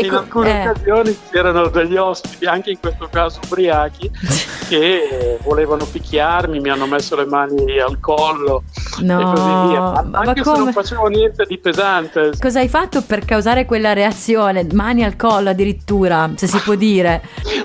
In 0.00 0.06
ecco, 0.06 0.16
alcune 0.16 0.62
eh. 0.62 0.68
occasioni 0.68 1.18
c'erano 1.30 1.68
degli 1.68 1.96
ospiti, 1.96 2.46
anche 2.46 2.70
in 2.70 2.80
questo 2.80 3.08
caso 3.10 3.40
ubriachi, 3.44 4.10
che 4.68 5.38
volevano 5.42 5.84
picchiarmi, 5.84 6.60
mi 6.60 6.68
hanno 6.68 6.86
messo 6.86 7.16
le 7.16 7.26
mani 7.26 7.78
al 7.78 7.98
collo 8.00 8.64
no, 9.00 9.20
e 9.20 9.24
così 9.24 9.68
via. 9.68 10.04
Anche 10.12 10.44
se 10.44 10.52
non 10.56 10.72
facevo 10.72 11.06
niente 11.06 11.44
di 11.46 11.58
pesante. 11.58 12.32
Cosa 12.38 12.60
hai 12.60 12.68
fatto 12.68 13.02
per 13.02 13.24
causare 13.24 13.64
quella 13.64 13.92
reazione? 13.92 14.66
Mani 14.72 15.04
al 15.04 15.16
collo 15.16 15.50
addirittura, 15.50 16.30
se 16.34 16.46
si 16.46 16.58
può 16.58 16.74
dire. 16.76 17.22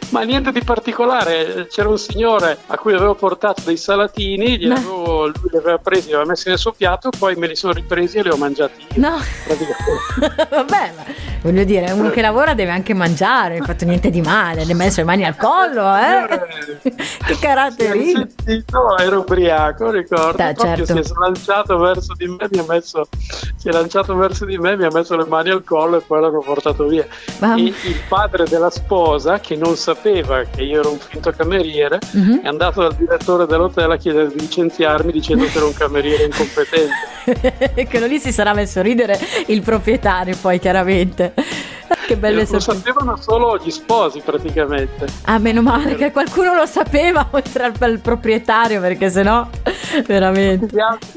Ma 0.09 0.23
niente 0.23 0.51
di 0.51 0.63
particolare, 0.63 1.67
c'era 1.69 1.89
un 1.89 1.97
signore 1.97 2.57
a 2.67 2.77
cui 2.77 2.93
avevo 2.93 3.15
portato 3.15 3.61
dei 3.65 3.77
salatini, 3.77 4.65
no. 4.65 4.75
avevo, 4.75 5.25
lui 5.27 5.49
li 5.51 5.57
aveva 5.57 5.77
presi, 5.77 6.07
li 6.07 6.13
aveva 6.13 6.29
messi 6.29 6.49
nel 6.49 6.57
suo 6.57 6.71
piatto, 6.71 7.09
poi 7.17 7.35
me 7.35 7.47
li 7.47 7.55
sono 7.55 7.73
ripresi 7.73 8.17
e 8.17 8.23
li 8.23 8.29
ho 8.29 8.37
mangiati. 8.37 8.85
No, 8.95 9.17
vabbè, 10.49 10.93
ma 10.95 11.03
voglio 11.41 11.63
dire, 11.63 11.91
uno 11.91 12.09
che 12.09 12.21
lavora 12.21 12.53
deve 12.53 12.71
anche 12.71 12.93
mangiare, 12.93 13.53
non 13.53 13.61
hai 13.61 13.67
fatto 13.67 13.85
niente 13.85 14.09
di 14.09 14.21
male, 14.21 14.63
le 14.63 14.71
hai 14.71 14.77
messo 14.77 14.99
le 15.01 15.05
mani 15.05 15.25
al 15.25 15.35
collo, 15.35 15.95
eh? 15.95 16.89
che 17.25 17.37
caratterino! 17.39 18.27
No, 18.71 18.97
ero 18.97 19.19
ubriaco, 19.19 19.89
ricordo. 19.89 20.37
Da, 20.37 20.53
certo. 20.53 20.85
si 20.85 20.99
è 20.99 21.03
slanciato 21.03 21.77
verso 21.77 22.13
di 22.15 22.27
me, 22.27 22.47
mi 22.51 22.59
ha 22.59 22.65
messo, 22.67 23.07
si 23.55 23.67
è 23.67 23.71
lanciato 23.71 24.15
verso 24.15 24.45
di 24.45 24.57
me, 24.57 24.77
mi 24.77 24.85
ha 24.85 24.91
messo 24.91 25.15
le 25.15 25.25
mani 25.25 25.49
al 25.49 25.63
collo 25.63 25.97
e 25.97 26.01
poi 26.01 26.21
l'hanno 26.21 26.39
portato 26.39 26.85
via. 26.87 27.05
Ma... 27.39 27.55
E 27.55 27.61
il 27.61 28.01
padre 28.07 28.45
della 28.45 28.69
sposa, 28.69 29.39
che 29.39 29.55
non 29.55 29.75
sapeva 29.75 30.43
che 30.43 30.61
io 30.61 30.79
ero 30.79 30.91
un 30.91 30.99
finto 30.99 31.31
cameriere, 31.31 31.99
mm-hmm. 32.15 32.43
è 32.43 32.47
andato 32.47 32.81
dal 32.81 32.93
direttore 32.93 33.45
dell'hotel 33.45 33.91
a 33.91 33.97
chiedere 33.97 34.27
di 34.27 34.39
licenziarmi 34.39 35.11
dicendo 35.11 35.45
che 35.45 35.57
ero 35.57 35.67
un 35.67 35.73
cameriere 35.73 36.23
incompetente. 36.25 37.09
che 37.87 38.07
lì 38.07 38.19
si 38.19 38.31
sarà 38.31 38.53
messo 38.53 38.79
a 38.79 38.81
ridere 38.81 39.19
il 39.47 39.61
proprietario 39.61 40.35
poi 40.41 40.59
chiaramente 40.59 41.30
che 42.07 42.17
belle 42.17 42.45
sorprese. 42.45 42.71
Lo 42.71 42.77
sapevano 42.77 43.15
solo 43.17 43.57
gli 43.57 43.71
sposi 43.71 44.21
praticamente. 44.21 45.07
Ah, 45.23 45.39
meno 45.39 45.61
male 45.61 45.95
che 45.95 46.11
qualcuno 46.11 46.53
lo 46.53 46.65
sapeva 46.65 47.27
oltre 47.31 47.63
al, 47.63 47.73
al 47.79 47.99
proprietario 47.99 48.81
perché 48.81 49.09
sennò 49.09 49.47
veramente. 50.05 50.75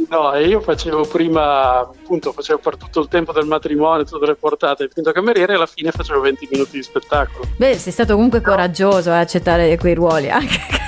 No, 0.08 0.32
e 0.32 0.46
io 0.46 0.60
facevo 0.60 1.06
prima, 1.06 1.80
appunto, 1.80 2.32
facevo 2.32 2.58
per 2.58 2.76
tutto 2.76 3.00
il 3.00 3.08
tempo 3.08 3.32
del 3.32 3.46
matrimonio, 3.46 4.04
tutte 4.04 4.26
le 4.26 4.34
portate, 4.34 4.88
finito 4.92 5.12
cameriere 5.12 5.52
e 5.52 5.56
alla 5.56 5.66
fine 5.66 5.90
facevo 5.90 6.20
20 6.20 6.48
minuti 6.50 6.76
di 6.76 6.82
spettacolo. 6.82 7.46
Beh, 7.56 7.78
sei 7.78 7.92
stato 7.92 8.14
comunque 8.14 8.40
coraggioso 8.40 9.10
a 9.10 9.20
accettare 9.20 9.76
quei 9.78 9.94
ruoli 9.94 10.30
anche 10.30 10.82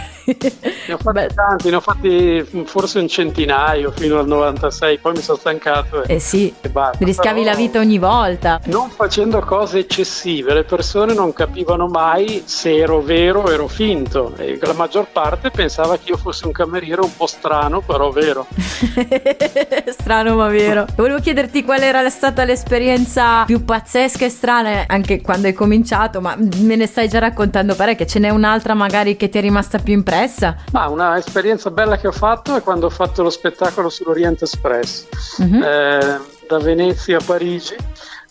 ne 0.86 0.94
ho 0.94 0.98
fatti 0.98 1.18
Beh. 1.18 1.34
tanti, 1.34 1.70
ne 1.70 1.76
ho 1.76 1.80
fatti 1.80 2.64
forse 2.64 2.98
un 2.98 3.08
centinaio 3.08 3.90
fino 3.90 4.18
al 4.18 4.26
96, 4.26 4.98
poi 4.98 5.14
mi 5.14 5.22
sono 5.22 5.38
stancato 5.38 6.02
e, 6.04 6.14
eh 6.14 6.18
sì, 6.18 6.52
e 6.60 6.68
basta. 6.68 7.04
riscavi 7.04 7.42
Però, 7.42 7.52
la 7.52 7.56
vita 7.56 7.78
ogni 7.78 7.98
volta. 7.98 8.60
Non 8.64 8.90
facendo 8.90 9.40
cose 9.40 9.80
eccessive, 9.80 10.54
le 10.54 10.64
persone 10.64 11.14
non 11.14 11.32
capivano 11.32 11.86
mai 11.86 12.42
se 12.46 12.76
ero 12.76 13.00
vero 13.00 13.42
o 13.42 13.52
ero 13.52 13.68
finto 13.68 14.34
e 14.36 14.58
la 14.60 14.72
maggior 14.72 15.06
parte 15.12 15.50
pensava 15.50 15.96
che 15.96 16.10
io 16.10 16.16
fossi 16.16 16.46
un 16.46 16.52
cameriere 16.52 17.00
un 17.00 17.14
po' 17.16 17.26
strano, 17.26 17.80
però 17.80 18.10
vero. 18.10 18.46
strano 19.98 20.36
ma 20.36 20.48
vero. 20.48 20.86
Volevo 20.96 21.20
chiederti 21.20 21.64
qual 21.64 21.82
era 21.82 22.08
stata 22.10 22.44
l'esperienza 22.44 23.44
più 23.44 23.64
pazzesca 23.64 24.24
e 24.24 24.28
strana 24.28 24.84
anche 24.86 25.20
quando 25.20 25.46
hai 25.46 25.52
cominciato, 25.52 26.20
ma 26.20 26.36
me 26.36 26.76
ne 26.76 26.86
stai 26.86 27.08
già 27.08 27.18
raccontando 27.18 27.74
parecchie, 27.74 28.06
ce 28.06 28.18
n'è 28.18 28.30
un'altra 28.30 28.74
magari 28.74 29.16
che 29.16 29.28
ti 29.28 29.38
è 29.38 29.40
rimasta 29.40 29.78
più 29.78 29.94
impressa? 29.94 30.56
Ma 30.76 30.88
una 30.88 31.16
esperienza 31.16 31.70
bella 31.70 31.96
che 31.96 32.06
ho 32.06 32.12
fatto 32.12 32.54
è 32.54 32.62
quando 32.62 32.84
ho 32.84 32.90
fatto 32.90 33.22
lo 33.22 33.30
spettacolo 33.30 33.88
sull'Orient 33.88 34.42
Express, 34.42 35.06
mm-hmm. 35.40 35.62
eh, 35.62 36.20
da 36.46 36.58
Venezia 36.58 37.16
a 37.16 37.22
Parigi 37.24 37.74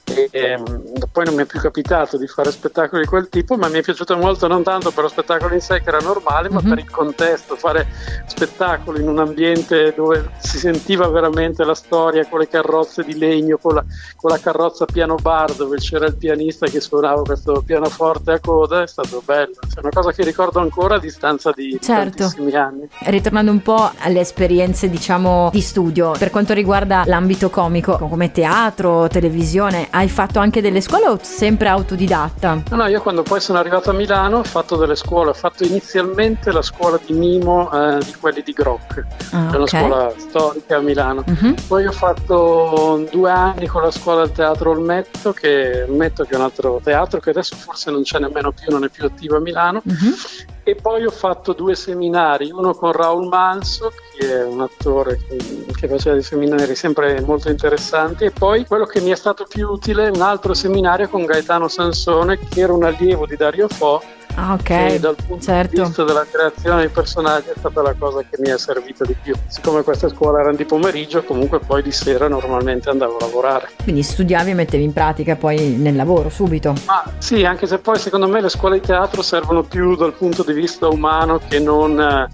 e, 0.06 0.30
ehm, 0.32 0.94
poi 1.12 1.26
non 1.26 1.36
mi 1.36 1.42
è 1.42 1.46
più 1.46 1.60
capitato 1.60 2.18
di 2.18 2.28
fare 2.28 2.52
spettacoli 2.52 3.02
di 3.02 3.08
quel 3.08 3.28
tipo, 3.30 3.56
ma 3.56 3.68
mi 3.68 3.80
è 3.80 3.82
piaciuto 3.82 4.16
molto 4.18 4.48
non 4.48 4.64
tanto 4.64 4.92
per 4.92 5.04
lo 5.04 5.10
spettacolo 5.10 5.54
in 5.54 5.62
sé 5.62 5.82
che 5.82 5.90
era 5.90 6.00
normale, 6.00 6.50
ma 6.50 6.60
mm-hmm. 6.60 6.70
per 6.70 6.80
il 6.80 6.90
contesto, 6.90 7.56
fare 7.56 7.88
spettacoli 8.28 9.02
in 9.02 9.08
un 9.08 9.20
ambiente 9.20 9.94
dove 9.96 10.32
si 10.40 10.58
sentiva 10.58 11.08
veramente 11.08 11.64
la 11.64 11.74
storia 11.74 12.28
con 12.28 12.40
le 12.40 12.48
carrozze 12.48 13.04
di 13.04 13.18
legno, 13.18 13.58
con 13.58 13.76
la, 13.76 13.84
con 14.16 14.30
la 14.30 14.40
carrozza 14.40 14.86
piano 14.86 15.16
bar 15.16 15.54
dove 15.54 15.78
c'era 15.78 16.06
il 16.06 16.16
pianista 16.16 16.68
che 16.68 16.80
suonava 16.80 17.24
questo 17.24 17.64
pianoforte 17.66 18.34
a 18.34 18.40
coda, 18.40 18.84
è 18.84 18.88
stato 18.88 19.22
bello, 19.26 19.56
è 19.76 19.80
una 19.80 19.90
cosa 19.92 20.12
che 20.12 20.24
ricordo 20.24 20.60
ancora 20.60 20.96
a 20.96 21.00
distanza 21.00 21.52
di 21.52 21.80
certo. 21.82 22.18
tantissimi 22.18 22.54
anni. 22.54 22.88
Ritornando 23.00 23.52
un 23.52 23.62
po' 23.62 23.92
alle 24.00 24.20
esperienze 24.20 24.90
diciamo 24.90 25.50
di 25.52 25.62
studio, 25.62 26.12
per 26.12 26.30
quanto 26.30 26.54
riguarda 26.54 27.04
l'ambito 27.06 27.50
comico, 27.50 27.98
come 27.98 28.32
teatro, 28.32 29.08
televisione, 29.08 29.88
hai 29.96 30.10
fatto 30.10 30.40
anche 30.40 30.62
delle 30.62 30.82
scuole 30.82 31.08
o 31.08 31.18
sempre 31.22 31.70
autodidatta? 31.70 32.64
No, 32.70 32.76
no, 32.76 32.88
io 32.88 33.02
quando 33.02 33.24
poi 33.24 33.40
sono 33.40 33.60
arrivato 33.60 33.90
a 33.90 33.94
Milano 33.94 34.40
ho 34.40 34.44
fatto 34.44 34.76
delle 34.76 34.96
scuole, 34.96 35.30
ho 35.30 35.34
fatto 35.34 35.64
inizialmente 35.64 36.52
la 36.52 36.62
scuola 36.62 37.00
di 37.04 37.14
mimo 37.14 37.72
eh, 37.72 38.00
di 38.04 38.14
quelli 38.20 38.42
di 38.44 38.52
Grock, 38.52 39.06
ah, 39.32 39.52
è 39.52 39.56
una 39.56 39.62
okay. 39.62 39.88
scuola 39.88 40.14
storica 40.18 40.76
a 40.78 40.82
Milano. 40.82 41.24
Uh-huh. 41.26 41.56
Poi 41.68 41.86
ho 41.86 41.92
fatto 41.92 43.08
due 43.10 43.32
anni 43.32 43.68
con 43.68 43.84
la 43.84 43.92
scuola 43.92 44.26
del 44.26 44.34
teatro 44.34 44.72
Olmetto, 44.72 45.32
che, 45.32 45.86
Olmetto, 45.88 46.26
che 46.26 46.34
è 46.34 46.36
un 46.36 46.44
altro 46.44 46.82
teatro 46.84 47.20
che 47.22 47.30
adesso 47.30 47.56
forse 47.56 47.90
non 47.90 48.04
c'è 48.04 48.20
nemmeno 48.20 48.52
più, 48.52 48.72
non 48.72 48.84
è 48.84 48.90
più 48.90 49.06
attivo 49.06 49.38
a 49.38 49.40
Milano. 49.40 49.82
Uh-huh 49.86 50.54
e 50.68 50.74
poi 50.74 51.06
ho 51.06 51.12
fatto 51.12 51.54
due 51.54 51.76
seminari, 51.76 52.50
uno 52.50 52.74
con 52.74 52.92
Raul 52.92 53.28
Manso, 53.28 53.94
che 54.18 54.40
è 54.40 54.44
un 54.44 54.62
attore 54.62 55.20
che, 55.28 55.38
che, 55.72 55.88
faceva 55.88 56.16
dei 56.16 56.24
seminari 56.24 56.74
sempre 56.74 57.22
molto 57.22 57.52
interessanti, 57.52 58.26
e 58.26 58.32
poi 58.32 58.66
quello 58.66 58.86
che 58.86 59.00
mi 59.00 59.12
è 59.12 59.16
stato 59.16 59.46
più 59.48 59.68
utile, 59.68 60.10
un 60.10 60.22
altro 60.24 60.56
seminario 60.56 61.08
con 61.08 61.24
Gaetano 61.24 61.68
Sansone, 61.68 62.40
che 62.50 62.62
era 62.62 62.74
un 62.74 62.84
allievo 62.84 63.28
di 63.28 63.36
Dario 63.36 63.68
Fo, 63.68 64.02
Ah, 64.36 64.54
ok. 64.54 64.64
Che 64.64 65.00
dal 65.00 65.16
punto 65.16 65.44
certo. 65.44 65.76
di 65.76 65.88
vista 65.88 66.04
della 66.04 66.26
creazione 66.30 66.80
dei 66.82 66.90
personaggi 66.90 67.50
è 67.50 67.54
stata 67.58 67.82
la 67.82 67.94
cosa 67.94 68.22
che 68.22 68.38
mi 68.40 68.50
è 68.50 68.58
servita 68.58 69.06
di 69.06 69.16
più. 69.22 69.34
Siccome 69.48 69.82
queste 69.84 70.10
scuole 70.10 70.42
erano 70.42 70.56
di 70.56 70.66
pomeriggio, 70.66 71.24
comunque 71.24 71.60
poi 71.60 71.82
di 71.82 71.92
sera 71.92 72.28
normalmente 72.28 72.90
andavo 72.90 73.18
a 73.18 73.26
lavorare. 73.26 73.70
Quindi 73.84 74.04
studiavi 74.04 74.52
e 74.52 74.54
mettevi 74.54 74.84
in 74.84 74.94
pratica 74.94 75.36
poi 75.36 75.76
nel 75.78 75.96
lavoro 75.96 76.30
subito? 76.30 76.74
Ma 76.86 77.04
sì, 77.18 77.46
anche 77.46 77.66
se 77.68 77.80
poi 77.80 77.98
secondo 77.98 78.28
me 78.28 78.42
le 78.42 78.50
scuole 78.50 78.80
di 78.80 78.86
teatro 78.86 79.22
servono 79.22 79.64
più 79.64 79.96
dal 79.96 80.14
punto 80.14 80.44
di 80.44 80.54
vista 80.54 80.88
umano 80.88 81.40
che 81.48 81.60
non 81.60 82.00
eh, 82.00 82.28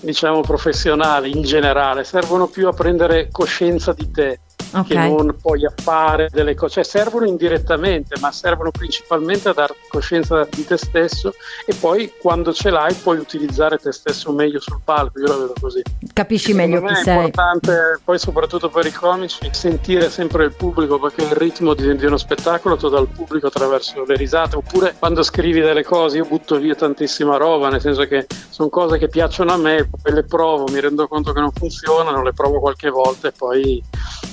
diciamo 0.00 0.40
professionale 0.40 1.28
in 1.28 1.42
generale, 1.42 2.04
servono 2.04 2.46
più 2.46 2.68
a 2.68 2.72
prendere 2.72 3.28
coscienza 3.30 3.92
di 3.92 4.10
te 4.10 4.40
okay. 4.72 4.84
che 4.84 4.96
non 4.96 5.34
poi 5.40 5.64
a 5.64 5.72
fare 5.74 6.28
delle 6.30 6.54
cose, 6.54 6.74
cioè 6.74 6.84
servono 6.84 7.26
indirettamente, 7.26 8.16
ma 8.20 8.32
servono 8.32 8.70
principalmente 8.70 9.48
a 9.48 9.52
dar 9.52 9.74
coscienza 9.88 10.46
di 10.50 10.64
te 10.64 10.76
stesso 10.76 11.32
e 11.66 11.74
poi 11.74 12.12
quando 12.20 12.52
ce 12.52 12.70
l'hai 12.70 12.94
puoi 12.94 13.18
utilizzare 13.18 13.78
te 13.78 13.92
stesso 13.92 14.32
meglio 14.32 14.60
sul 14.60 14.80
palco, 14.82 15.18
io 15.20 15.26
la 15.26 15.36
vedo 15.36 15.52
così. 15.60 15.82
Capisci 16.12 16.52
meglio 16.52 16.82
chi 16.82 16.94
sei. 16.96 17.18
È 17.18 17.24
importante 17.24 18.00
poi 18.04 18.18
soprattutto 18.18 18.68
per 18.68 18.86
i 18.86 18.92
comici 18.92 19.48
sentire 19.52 20.10
sempre 20.10 20.44
il 20.44 20.52
pubblico 20.52 20.98
perché 20.98 21.22
il 21.22 21.32
ritmo 21.32 21.74
di, 21.74 21.96
di 21.96 22.04
uno 22.06 22.16
spettacolo 22.16 22.76
lo 22.80 22.88
dà 22.88 22.98
il 22.98 23.08
pubblico 23.08 23.48
attraverso 23.48 24.04
le 24.04 24.16
risate, 24.16 24.56
oppure 24.56 24.94
quando 24.98 25.22
scrivi 25.22 25.60
delle 25.60 25.84
cose 25.84 26.18
io 26.18 26.24
butto 26.24 26.58
via 26.58 26.74
tantissima 26.74 27.36
roba, 27.36 27.68
nel 27.68 27.80
senso 27.80 28.04
che 28.06 28.26
sono 28.48 28.68
cose 28.68 28.98
che 28.98 29.08
piacciono 29.08 29.52
a 29.52 29.56
me, 29.56 29.88
poi 29.88 30.12
le 30.12 30.24
provo, 30.24 30.66
mi 30.70 30.80
rendo 30.80 31.08
conto 31.08 31.32
che 31.32 31.40
non 31.40 31.50
funzionano, 31.52 32.22
le 32.22 32.32
provo 32.32 32.60
qualche 32.60 32.90
volta 32.90 33.28
e 33.28 33.32
poi 33.32 33.82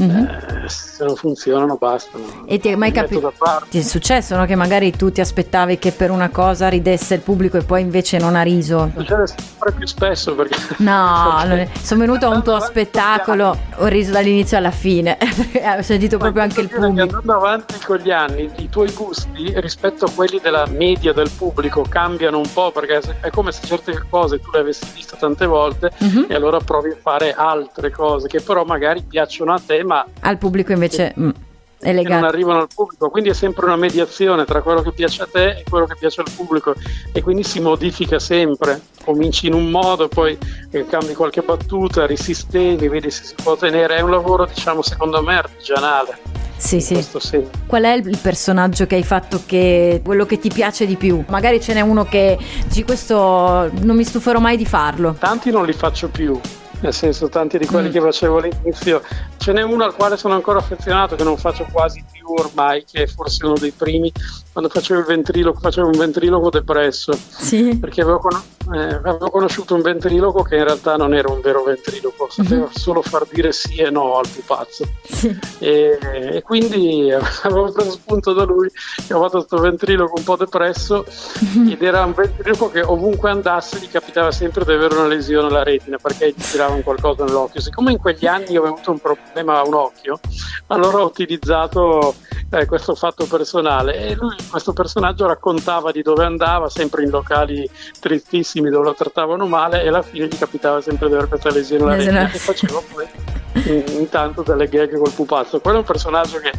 mm-hmm. 0.02 0.17
Eh, 0.18 0.70
se 0.70 1.04
non 1.04 1.16
funzionano 1.16 1.76
bastano. 1.76 2.46
E 2.46 2.60
ti 2.60 2.70
è 2.70 2.76
mai 2.76 2.92
capito? 2.92 3.34
Ti 3.70 3.80
è 3.80 3.82
successo 3.82 4.36
no? 4.36 4.46
che 4.46 4.56
magari 4.56 4.92
tu 4.92 5.12
ti 5.12 5.22
aspettavi 5.22 5.78
che 5.78 5.92
per 5.92 6.12
una 6.12 6.30
cosa 6.30 6.68
ridesse 6.68 7.16
il 7.16 7.22
pubblico 7.22 7.58
e 7.58 7.64
poi 7.64 7.82
invece 7.82 8.18
non 8.18 8.36
ha 8.36 8.42
riso? 8.42 8.92
Succede 8.96 9.28
sempre 9.28 9.72
più 9.74 9.88
spesso 9.88 10.36
perché... 10.36 10.56
No, 10.78 11.44
perché... 11.48 11.80
sono 11.80 12.02
venuto 12.02 12.26
a 12.26 12.30
un 12.30 12.44
tuo 12.44 12.60
spettacolo, 12.60 13.58
ho 13.76 13.86
riso 13.86 14.12
dall'inizio 14.12 14.58
alla 14.58 14.72
fine, 14.72 15.18
ho 15.78 15.82
sentito 15.82 16.18
proprio 16.18 16.44
anche 16.44 16.62
il 16.62 16.70
pubblico. 16.70 17.02
Andando 17.02 17.34
avanti 17.34 17.76
con 17.86 17.98
gli 17.98 18.12
anni, 18.12 18.50
i 18.58 18.70
tuoi 18.70 18.92
gusti 18.92 19.54
rispetto 19.60 20.06
a 20.06 20.12
quelli 20.12 20.40
della 20.42 20.66
media 20.68 21.14
del 21.14 21.30
pubblico 21.30 21.86
cambiano 21.88 22.38
un 22.38 22.50
po' 22.52 22.72
perché 22.72 23.02
è 23.22 23.30
come 23.30 23.52
se 23.52 23.66
certe 23.66 24.06
cose 24.10 24.40
tu 24.40 24.52
le 24.52 24.60
avessi 24.60 24.86
viste 24.94 25.18
tante 25.18 25.46
volte 25.46 25.92
mm-hmm. 26.04 26.24
e 26.28 26.36
allora 26.36 26.60
provi 26.60 26.92
a 26.92 26.98
fare 27.00 27.34
altre 27.34 27.92
cose 27.92 28.28
che 28.28 28.42
però 28.42 28.64
magari 28.64 29.02
piacciono 29.02 29.54
a 29.54 29.62
te 29.64 29.84
ma 29.84 30.06
al 30.22 30.38
pubblico 30.38 30.72
invece 30.72 31.14
mm, 31.18 31.30
è 31.80 31.94
legato. 31.94 32.22
non 32.22 32.24
arrivano 32.24 32.62
al 32.62 32.68
pubblico, 32.74 33.10
quindi 33.10 33.30
è 33.30 33.34
sempre 33.34 33.66
una 33.66 33.76
mediazione 33.76 34.46
tra 34.46 34.62
quello 34.62 34.82
che 34.82 34.92
piace 34.92 35.22
a 35.22 35.28
te 35.32 35.50
e 35.60 35.64
quello 35.70 35.86
che 35.86 35.96
piace 35.98 36.22
al 36.22 36.28
pubblico 36.36 36.74
e 37.12 37.22
quindi 37.22 37.44
si 37.44 37.60
modifica 37.60 38.20
sempre. 38.20 38.82
Cominci 39.04 39.48
in 39.48 39.54
un 39.54 39.70
modo, 39.70 40.08
poi 40.08 40.38
eh, 40.72 40.86
cambi 40.88 41.14
qualche 41.14 41.42
battuta, 41.42 42.06
risistemi, 42.06 42.88
vedi 42.88 43.10
se 43.10 43.24
si 43.24 43.36
può 43.36 43.54
ottenere. 43.54 43.98
È 43.98 44.02
un 44.02 44.10
lavoro, 44.10 44.46
diciamo, 44.46 44.82
secondo 44.82 45.22
me 45.22 45.38
artigianale. 45.38 46.46
Sì, 46.58 46.82
sì. 46.82 47.06
Qual 47.68 47.84
è 47.84 47.94
il 47.94 48.18
personaggio 48.20 48.88
che 48.88 48.96
hai 48.96 49.04
fatto 49.04 49.44
che 49.46 50.02
quello 50.04 50.26
che 50.26 50.40
ti 50.40 50.50
piace 50.50 50.88
di 50.88 50.96
più? 50.96 51.24
Magari 51.28 51.62
ce 51.62 51.74
n'è 51.74 51.82
uno 51.82 52.06
che 52.06 52.38
dici 52.66 52.84
questo 52.84 53.70
non 53.72 53.96
mi 53.96 54.04
stuferò 54.04 54.40
mai 54.40 54.58
di 54.58 54.66
farlo. 54.66 55.16
Tanti 55.18 55.52
non 55.52 55.66
li 55.66 55.74
faccio 55.74 56.10
più, 56.10 56.40
nel 56.82 56.94
senso 56.94 57.30
tanti 57.30 57.58
di 57.58 57.66
quelli 57.66 57.90
mm. 57.90 57.92
che 57.92 58.00
facevo 58.02 58.38
all'inizio. 58.38 59.02
Ce 59.38 59.52
n'è 59.52 59.62
uno 59.62 59.84
al 59.84 59.96
quale 59.96 60.18
sono 60.18 60.34
ancora 60.34 60.60
affezionato 60.60 61.16
che 61.16 61.24
non 61.24 61.38
faccio 61.38 61.66
quasi 61.72 62.04
più 62.12 62.26
ormai, 62.38 62.84
che 62.86 63.04
è 63.04 63.08
forse 63.08 63.46
uno 63.46 63.56
dei 63.58 63.72
primi, 63.72 64.12
quando 64.52 64.70
facevo 64.70 65.00
il 65.00 65.06
ventriloquo, 65.06 65.60
facevo 65.60 65.88
un 65.88 65.98
ventriloquo 65.98 66.50
depresso. 66.50 67.14
Sì. 67.14 67.78
Perché 67.78 68.02
avevo, 68.02 68.20
con- 68.20 68.42
eh, 68.74 68.96
avevo, 68.96 69.30
conosciuto 69.30 69.76
un 69.76 69.82
ventriloquo 69.82 70.44
che 70.44 70.58
in 70.58 70.66
realtà 70.66 70.96
non 70.98 71.14
era 71.14 71.32
un 71.32 71.40
vero 71.42 71.64
ventriloquo, 71.64 72.28
sapeva 72.30 72.66
mm-hmm. 72.66 72.72
solo 72.72 73.02
far 73.02 73.26
dire 73.32 73.52
sì 73.52 73.78
e 73.78 73.90
no 73.90 74.18
al 74.18 74.28
pupazzo. 74.28 74.86
Sì. 75.04 75.38
E, 75.60 75.98
e, 76.02 76.42
quindi 76.42 77.12
avevo 77.44 77.72
preso 77.72 77.92
spunto 77.92 78.34
da 78.34 78.44
lui 78.44 78.68
ho 78.68 79.20
fatto 79.22 79.38
questo 79.38 79.58
ventriloquo 79.58 80.18
un 80.18 80.24
po' 80.24 80.36
depresso 80.36 81.06
mm-hmm. 81.44 81.72
ed 81.72 81.82
era 81.82 82.04
un 82.04 82.14
ventriloquo 82.14 82.70
che 82.70 82.82
ovunque 82.82 83.30
andasse 83.30 83.80
gli 83.80 83.90
capitava 83.90 84.32
sempre 84.32 84.66
di 84.66 84.74
avere 84.74 84.96
una 84.96 85.08
lesione 85.08 85.48
alla 85.48 85.64
retina 85.64 85.98
perché 85.98 86.30
gli 86.30 86.42
tiravano 86.42 86.82
qualcosa 86.82 87.24
nell'occhio. 87.24 87.62
Siccome 87.62 87.92
in 87.92 88.00
quegli 88.00 88.26
anni 88.26 88.52
io 88.52 88.60
avevo 88.60 88.76
avuto 88.76 88.92
un 88.92 89.00
problema 89.00 89.60
a 89.60 89.68
un 89.68 89.74
occhio, 89.76 90.20
allora 90.68 91.02
ho 91.02 91.06
utilizzato 91.06 92.16
eh, 92.50 92.66
questo 92.66 92.96
fatto 92.96 93.26
personale 93.26 93.96
e 93.98 94.16
lui, 94.16 94.36
questo 94.50 94.74
personaggio 94.74 95.26
raccontava 95.26 95.92
di 95.92 96.02
dove 96.02 96.26
andava, 96.26 96.70
sempre 96.70 97.04
in 97.04 97.10
locali 97.10 97.70
tristissimi 98.00 98.57
dove 98.62 98.86
lo 98.86 98.94
trattavano 98.94 99.46
male 99.48 99.84
e 99.84 99.88
alla 99.88 100.02
fine 100.02 100.28
gli 100.28 100.38
capitava 100.38 100.82
sempre 100.82 101.08
di 101.08 101.14
avere 101.14 101.30
questa 101.30 101.52
lesione 101.52 101.84
alla 101.84 101.96
retina 101.96 102.32
e 102.32 102.38
faceva 102.38 102.82
poi 102.94 103.08
intanto 103.98 104.44
delle 104.44 104.68
gag 104.68 104.98
col 104.98 105.12
pupazzo. 105.12 105.60
Quello 105.60 105.78
è 105.78 105.80
un 105.82 105.86
personaggio 105.86 106.40
che 106.40 106.52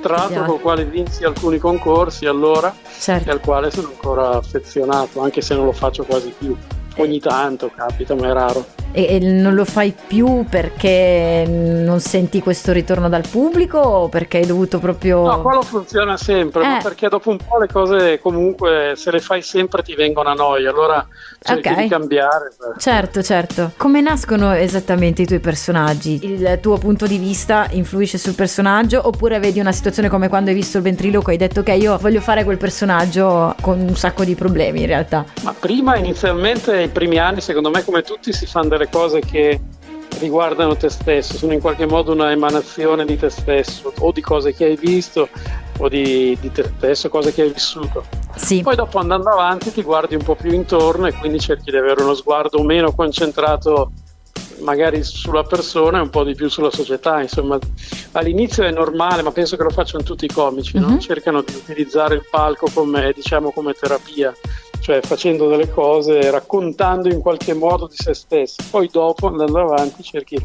tra 0.00 0.16
l'altro 0.16 0.44
con 0.44 0.54
il 0.56 0.60
quale 0.60 0.84
vinsi 0.84 1.24
alcuni 1.24 1.58
concorsi 1.58 2.26
allora 2.26 2.74
certo. 2.98 3.28
e 3.28 3.32
al 3.32 3.40
quale 3.40 3.70
sono 3.70 3.88
ancora 3.88 4.30
affezionato, 4.30 5.20
anche 5.20 5.40
se 5.40 5.54
non 5.54 5.64
lo 5.64 5.72
faccio 5.72 6.04
quasi 6.04 6.34
più. 6.36 6.56
Ogni 6.96 7.20
tanto 7.20 7.70
capita, 7.74 8.14
ma 8.14 8.28
è 8.28 8.32
raro. 8.32 8.66
E, 8.92 9.18
non 9.20 9.54
lo 9.54 9.64
fai 9.64 9.94
più 10.06 10.44
perché 10.48 11.44
non 11.46 12.00
senti 12.00 12.40
questo 12.40 12.72
ritorno 12.72 13.08
dal 13.08 13.26
pubblico 13.28 13.78
o 13.78 14.08
perché 14.08 14.38
hai 14.38 14.46
dovuto 14.46 14.78
proprio... 14.78 15.26
No, 15.26 15.42
quello 15.42 15.62
funziona 15.62 16.16
sempre, 16.16 16.78
eh. 16.78 16.82
perché 16.82 17.08
dopo 17.08 17.30
un 17.30 17.38
po' 17.38 17.58
le 17.58 17.68
cose 17.68 18.20
comunque 18.20 18.92
se 18.96 19.10
le 19.10 19.20
fai 19.20 19.42
sempre 19.42 19.82
ti 19.82 19.94
vengono 19.94 20.28
a 20.28 20.34
noia, 20.34 20.70
allora 20.70 21.06
cerchi 21.40 21.68
okay. 21.68 21.82
di 21.82 21.88
cambiare. 21.88 22.52
Certo, 22.78 23.22
certo. 23.22 23.72
Come 23.76 24.00
nascono 24.00 24.52
esattamente 24.52 25.22
i 25.22 25.26
tuoi 25.26 25.40
personaggi? 25.40 26.20
Il 26.22 26.58
tuo 26.60 26.78
punto 26.78 27.06
di 27.06 27.18
vista 27.18 27.66
influisce 27.70 28.18
sul 28.18 28.34
personaggio 28.34 29.00
oppure 29.06 29.38
vedi 29.38 29.60
una 29.60 29.72
situazione 29.72 30.08
come 30.08 30.28
quando 30.28 30.50
hai 30.50 30.56
visto 30.56 30.76
il 30.76 30.82
ventriloquo 30.82 31.30
e 31.30 31.32
hai 31.32 31.38
detto 31.38 31.60
ok 31.60 31.68
io 31.78 31.96
voglio 31.98 32.20
fare 32.20 32.44
quel 32.44 32.58
personaggio 32.58 33.54
con 33.60 33.80
un 33.80 33.96
sacco 33.96 34.24
di 34.24 34.34
problemi 34.34 34.80
in 34.80 34.86
realtà? 34.86 35.24
Ma 35.42 35.54
prima 35.58 35.96
inizialmente, 35.96 36.82
i 36.82 36.88
primi 36.88 37.18
anni 37.18 37.40
secondo 37.40 37.70
me 37.70 37.84
come 37.84 38.02
tutti 38.02 38.32
si 38.32 38.46
fanno 38.46 38.68
delle 38.68 38.81
cose 38.88 39.20
che 39.20 39.60
riguardano 40.18 40.76
te 40.76 40.88
stesso, 40.88 41.36
sono 41.36 41.52
in 41.52 41.60
qualche 41.60 41.86
modo 41.86 42.12
una 42.12 42.30
emanazione 42.30 43.04
di 43.04 43.18
te 43.18 43.28
stesso 43.28 43.92
o 43.98 44.12
di 44.12 44.20
cose 44.20 44.54
che 44.54 44.64
hai 44.64 44.76
visto 44.76 45.28
o 45.78 45.88
di, 45.88 46.36
di 46.40 46.52
te 46.52 46.70
stesso, 46.76 47.08
cose 47.08 47.32
che 47.32 47.42
hai 47.42 47.50
vissuto. 47.52 48.04
Sì. 48.36 48.62
Poi 48.62 48.76
dopo 48.76 48.98
andando 48.98 49.30
avanti 49.30 49.72
ti 49.72 49.82
guardi 49.82 50.14
un 50.14 50.22
po' 50.22 50.36
più 50.36 50.52
intorno 50.52 51.06
e 51.06 51.12
quindi 51.12 51.40
cerchi 51.40 51.70
di 51.70 51.76
avere 51.76 52.02
uno 52.02 52.14
sguardo 52.14 52.62
meno 52.62 52.92
concentrato 52.92 53.90
magari 54.60 55.02
sulla 55.02 55.42
persona 55.42 55.98
e 55.98 56.02
un 56.02 56.10
po' 56.10 56.22
di 56.22 56.34
più 56.34 56.48
sulla 56.48 56.70
società. 56.70 57.20
Insomma, 57.20 57.58
all'inizio 58.12 58.62
è 58.62 58.70
normale, 58.70 59.22
ma 59.22 59.32
penso 59.32 59.56
che 59.56 59.64
lo 59.64 59.70
facciano 59.70 60.04
tutti 60.04 60.24
i 60.24 60.28
comici, 60.28 60.76
uh-huh. 60.76 60.82
no? 60.82 60.88
Mhm. 60.90 61.00
cercano 61.00 61.42
di 61.42 61.54
utilizzare 61.54 62.14
il 62.14 62.26
palco 62.30 62.68
come, 62.72 63.12
diciamo, 63.12 63.50
come 63.50 63.72
terapia 63.72 64.32
cioè 64.82 65.00
facendo 65.00 65.48
delle 65.48 65.70
cose, 65.70 66.30
raccontando 66.30 67.08
in 67.08 67.20
qualche 67.20 67.54
modo 67.54 67.86
di 67.86 67.94
se 67.96 68.12
stessi. 68.14 68.56
Poi 68.68 68.88
dopo, 68.90 69.28
andando 69.28 69.60
avanti, 69.60 70.02
cerchi 70.02 70.36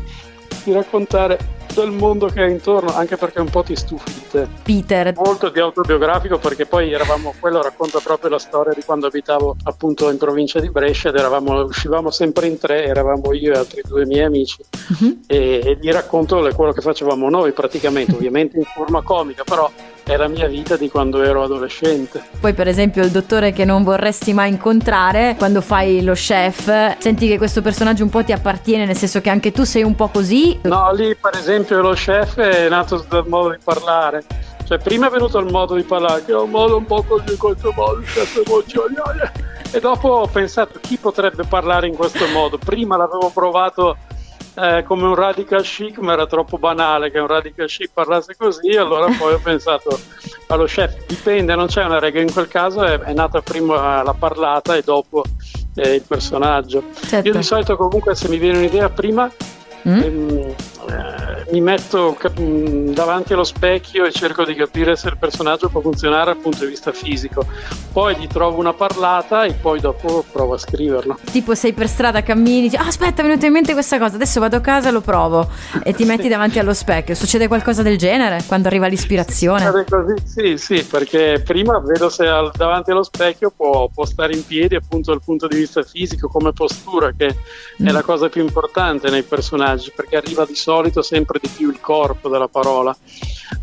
di 0.63 0.71
raccontare 0.71 1.55
del 1.73 1.91
mondo 1.91 2.27
che 2.27 2.45
è 2.45 2.49
intorno, 2.49 2.93
anche 2.93 3.17
perché 3.17 3.39
un 3.39 3.49
po' 3.49 3.63
ti 3.63 3.75
stufi 3.75 4.11
di 4.11 4.27
te. 4.29 4.47
Peter. 4.63 5.13
Molto 5.15 5.49
di 5.49 5.59
autobiografico 5.59 6.37
perché 6.37 6.65
poi 6.65 6.91
eravamo, 6.91 7.33
quello 7.39 7.61
racconta 7.61 7.99
proprio 7.99 8.29
la 8.29 8.39
storia 8.39 8.73
di 8.73 8.83
quando 8.83 9.07
abitavo 9.07 9.55
appunto 9.63 10.09
in 10.09 10.17
provincia 10.17 10.59
di 10.59 10.69
Brescia 10.69 11.09
ed 11.09 11.15
eravamo, 11.15 11.61
uscivamo 11.63 12.09
sempre 12.09 12.47
in 12.47 12.57
tre, 12.57 12.85
eravamo 12.85 13.33
io 13.33 13.53
e 13.53 13.57
altri 13.57 13.81
due 13.85 14.05
miei 14.05 14.25
amici 14.25 14.63
uh-huh. 14.99 15.21
e, 15.27 15.61
e, 15.63 15.77
gli 15.79 15.91
racconto 15.91 16.47
quello 16.55 16.71
che 16.71 16.81
facevamo 16.81 17.29
noi 17.29 17.51
praticamente, 17.51 18.13
ovviamente 18.13 18.57
in 18.57 18.63
forma 18.65 19.01
comica, 19.01 19.43
però 19.43 19.69
è 20.07 20.15
la 20.15 20.27
mia 20.27 20.47
vita 20.47 20.77
di 20.77 20.89
quando 20.89 21.21
ero 21.21 21.43
adolescente. 21.43 22.23
Poi 22.39 22.53
per 22.53 22.67
esempio 22.67 23.03
il 23.03 23.11
dottore 23.11 23.51
che 23.51 23.65
non 23.65 23.83
vorresti 23.83 24.33
mai 24.33 24.49
incontrare, 24.49 25.35
quando 25.37 25.59
fai 25.59 26.01
lo 26.01 26.13
chef, 26.13 26.97
senti 26.97 27.27
che 27.27 27.37
questo 27.37 27.61
personaggio 27.61 28.03
un 28.03 28.09
po' 28.09 28.23
ti 28.23 28.31
appartiene, 28.31 28.85
nel 28.85 28.95
senso 28.95 29.19
che 29.19 29.29
anche 29.29 29.51
tu 29.51 29.63
sei 29.65 29.83
un 29.83 29.95
po' 29.95 30.07
così? 30.07 30.57
No, 30.63 30.91
lì 30.93 31.13
per 31.15 31.35
esempio 31.35 31.81
lo 31.81 31.91
chef 31.91 32.37
è 32.37 32.69
nato 32.69 33.05
dal 33.09 33.27
modo 33.27 33.49
di 33.49 33.57
parlare. 33.61 34.23
Cioè 34.63 34.77
prima 34.79 35.07
è 35.07 35.09
venuto 35.09 35.39
il 35.39 35.51
modo 35.51 35.75
di 35.75 35.83
parlare, 35.83 36.23
che 36.25 36.31
è 36.31 36.35
un 36.35 36.49
modo 36.49 36.77
un 36.77 36.85
po' 36.85 37.03
così, 37.03 37.37
questo 37.37 37.71
modo, 37.75 38.01
chef 38.01 38.41
e 39.71 39.79
dopo 39.79 40.07
ho 40.07 40.27
pensato 40.27 40.79
chi 40.81 40.97
potrebbe 40.97 41.43
parlare 41.43 41.87
in 41.87 41.95
questo 41.95 42.25
modo. 42.27 42.57
Prima 42.57 42.95
l'avevo 42.95 43.29
provato 43.33 43.97
eh, 44.59 44.83
come 44.83 45.05
un 45.05 45.13
radical 45.13 45.61
chic, 45.61 45.99
ma 45.99 46.13
era 46.13 46.25
troppo 46.25 46.57
banale 46.57 47.11
che 47.11 47.19
un 47.19 47.27
radical 47.27 47.67
chic 47.67 47.91
parlasse 47.93 48.35
così, 48.35 48.71
allora 48.75 49.05
poi 49.15 49.33
ho 49.33 49.39
pensato 49.39 49.99
allo 50.47 50.65
chef, 50.65 51.05
dipende, 51.05 51.53
non 51.53 51.67
c'è 51.67 51.83
una 51.83 51.99
regola, 51.99 52.23
in 52.23 52.33
quel 52.33 52.47
caso 52.47 52.83
è, 52.83 52.97
è 52.97 53.13
nata 53.13 53.41
prima 53.41 54.01
la 54.01 54.13
parlata 54.13 54.75
e 54.75 54.81
dopo 54.81 55.23
eh, 55.75 55.95
il 55.95 56.01
personaggio. 56.01 56.85
Certo. 57.05 57.27
Io 57.27 57.35
di 57.35 57.43
solito 57.43 57.77
comunque 57.77 58.15
se 58.15 58.29
mi 58.29 58.37
viene 58.37 58.57
un'idea 58.57 58.89
prima 58.89 59.31
mm? 59.87 60.01
ehm, 60.01 60.55
eh, 60.89 61.51
mi 61.51 61.61
metto 61.61 62.15
cap- 62.17 62.39
mm, 62.39 62.93
davanti 62.93 63.33
allo 63.33 63.43
specchio 63.43 64.05
e 64.05 64.11
cerco 64.11 64.43
di 64.43 64.53
capire 64.53 64.95
se 64.95 65.07
il 65.07 65.17
personaggio 65.17 65.69
può 65.69 65.81
funzionare 65.81 66.25
dal 66.25 66.37
punto 66.37 66.59
di 66.59 66.67
vista 66.67 66.91
fisico. 66.91 67.45
Poi 67.91 68.15
gli 68.17 68.27
trovo 68.27 68.59
una 68.59 68.73
parlata 68.73 69.43
e 69.43 69.53
poi 69.53 69.79
dopo 69.79 70.23
provo 70.31 70.53
a 70.53 70.57
scriverlo. 70.57 71.17
Tipo 71.31 71.55
sei 71.55 71.73
per 71.73 71.87
strada, 71.87 72.21
cammini, 72.21 72.61
dici, 72.61 72.75
ah, 72.75 72.85
aspetta, 72.85 73.21
mi 73.21 73.29
è 73.29 73.31
venuta 73.31 73.47
in 73.47 73.53
mente 73.53 73.73
questa 73.73 73.97
cosa, 73.97 74.15
adesso 74.15 74.39
vado 74.39 74.57
a 74.57 74.61
casa 74.61 74.89
e 74.89 74.91
lo 74.91 75.01
provo 75.01 75.49
e 75.83 75.93
ti 75.93 76.05
metti 76.05 76.27
davanti 76.27 76.59
allo 76.59 76.73
specchio. 76.73 77.15
Succede 77.15 77.47
qualcosa 77.47 77.81
del 77.81 77.97
genere 77.97 78.43
quando 78.45 78.67
arriva 78.67 78.87
l'ispirazione? 78.87 79.85
Sì, 80.23 80.57
sì, 80.57 80.83
perché 80.83 81.41
prima 81.43 81.79
vedo 81.79 82.09
se 82.09 82.27
al, 82.27 82.51
davanti 82.55 82.91
allo 82.91 83.03
specchio 83.03 83.51
può, 83.55 83.89
può, 83.93 84.05
stare 84.05 84.33
in 84.33 84.45
piedi 84.45 84.75
appunto 84.75 85.11
dal 85.11 85.21
punto 85.23 85.47
di 85.47 85.57
vista 85.57 85.81
fisico 85.83 86.27
come 86.27 86.53
postura, 86.53 87.11
che 87.11 87.35
mm. 87.81 87.87
è 87.87 87.91
la 87.91 88.03
cosa 88.03 88.29
più 88.29 88.41
importante 88.41 89.09
nei 89.09 89.23
personaggi, 89.23 89.91
perché 89.95 90.17
arriva 90.17 90.45
di 90.45 90.55
solito 90.67 91.01
sempre 91.01 91.39
di 91.41 91.47
più 91.47 91.69
il 91.69 91.79
corpo 91.79 92.27
della 92.27 92.49
parola. 92.49 92.95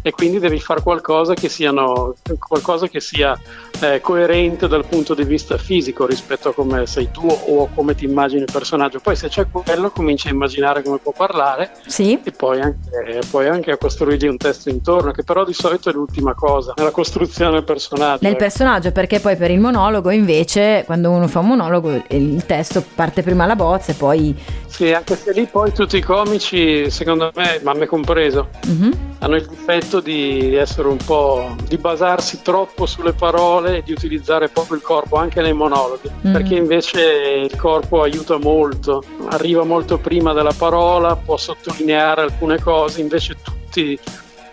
E 0.00 0.10
quindi 0.12 0.38
devi 0.38 0.58
fare 0.58 0.80
qualcosa 0.80 1.34
che, 1.34 1.50
siano, 1.50 2.14
qualcosa 2.38 2.88
che 2.88 3.00
sia 3.00 3.38
eh, 3.84 4.00
coerente 4.00 4.66
dal 4.68 4.86
punto 4.86 5.14
di 5.14 5.24
vista 5.24 5.58
fisico 5.58 6.06
rispetto 6.06 6.50
a 6.50 6.54
come 6.54 6.86
sei 6.86 7.10
tu 7.10 7.26
o 7.26 7.68
come 7.74 7.94
ti 7.94 8.04
immagini 8.04 8.42
il 8.42 8.48
personaggio. 8.50 9.00
Poi 9.00 9.16
se 9.16 9.28
c'è 9.28 9.46
quello 9.50 9.90
cominci 9.90 10.28
a 10.28 10.30
immaginare 10.30 10.82
come 10.82 10.98
può 10.98 11.12
parlare 11.12 11.72
sì. 11.86 12.20
e 12.22 12.30
poi 12.30 12.60
anche, 12.60 13.20
poi 13.30 13.48
anche, 13.48 13.72
a 13.72 13.76
costruirgli 13.76 14.26
un 14.26 14.36
testo 14.36 14.70
intorno, 14.70 15.12
che 15.12 15.22
però 15.22 15.44
di 15.44 15.52
solito 15.52 15.90
è 15.90 15.92
l'ultima 15.92 16.34
cosa, 16.34 16.72
nella 16.76 16.90
costruzione 16.90 17.52
del 17.52 17.64
personaggio. 17.64 18.20
Nel 18.22 18.32
ecco. 18.32 18.42
personaggio, 18.42 18.92
perché 18.92 19.20
poi 19.20 19.36
per 19.36 19.50
il 19.50 19.60
monologo 19.60 20.10
invece, 20.10 20.84
quando 20.86 21.10
uno 21.10 21.28
fa 21.28 21.40
un 21.40 21.48
monologo, 21.48 22.02
il 22.08 22.44
testo 22.46 22.82
parte 22.94 23.22
prima 23.22 23.44
alla 23.44 23.56
bozza 23.56 23.92
e 23.92 23.94
poi... 23.94 24.62
Sì, 24.66 24.92
anche 24.92 25.14
se 25.16 25.32
lì 25.32 25.46
poi 25.46 25.72
tutti 25.72 25.96
i 25.96 26.00
comici, 26.00 26.90
secondo 26.90 27.30
me, 27.36 27.60
ma 27.62 27.74
me 27.74 27.86
compreso, 27.86 28.48
mm-hmm. 28.66 28.92
hanno 29.20 29.36
il 29.36 29.46
difetto 29.46 30.00
di 30.00 30.54
essere 30.56 30.88
un 30.88 30.96
po'... 30.96 31.54
di 31.68 31.76
basarsi 31.76 32.42
troppo 32.42 32.86
sulle 32.86 33.12
parole 33.12 33.73
di 33.82 33.92
utilizzare 33.92 34.48
proprio 34.48 34.76
il 34.76 34.82
corpo 34.82 35.16
anche 35.16 35.40
nei 35.40 35.52
monologhi, 35.52 36.10
mm. 36.26 36.32
perché 36.32 36.54
invece 36.54 37.00
il 37.02 37.56
corpo 37.56 38.02
aiuta 38.02 38.38
molto, 38.38 39.02
arriva 39.30 39.64
molto 39.64 39.98
prima 39.98 40.32
della 40.32 40.54
parola, 40.56 41.16
può 41.16 41.36
sottolineare 41.36 42.22
alcune 42.22 42.60
cose, 42.60 43.00
invece 43.00 43.36
tutti 43.42 43.98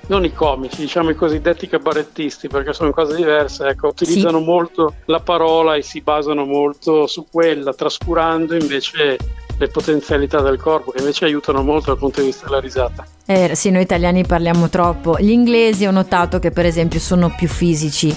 non 0.07 0.25
i 0.25 0.33
comici, 0.33 0.81
diciamo 0.81 1.09
i 1.09 1.15
cosiddetti 1.15 1.67
cabarettisti, 1.67 2.47
perché 2.49 2.73
sono 2.73 2.91
cose 2.91 3.15
diverse, 3.15 3.67
ecco, 3.67 3.87
utilizzano 3.87 4.39
sì. 4.39 4.43
molto 4.43 4.95
la 5.05 5.19
parola 5.19 5.75
e 5.75 5.81
si 5.81 6.01
basano 6.01 6.45
molto 6.45 7.07
su 7.07 7.25
quella, 7.31 7.73
trascurando 7.73 8.55
invece 8.55 9.17
le 9.57 9.67
potenzialità 9.67 10.41
del 10.41 10.59
corpo, 10.59 10.91
che 10.91 10.99
invece 10.99 11.25
aiutano 11.25 11.61
molto 11.61 11.91
dal 11.91 11.97
punto 11.99 12.19
di 12.19 12.27
vista 12.27 12.45
della 12.45 12.59
risata. 12.59 13.05
Eh, 13.25 13.55
sì, 13.55 13.69
noi 13.69 13.83
italiani 13.83 14.25
parliamo 14.25 14.67
troppo. 14.69 15.17
Gli 15.19 15.29
inglesi 15.29 15.85
ho 15.85 15.91
notato 15.91 16.39
che 16.39 16.51
per 16.51 16.65
esempio 16.65 16.99
sono 16.99 17.33
più 17.37 17.47
fisici 17.47 18.13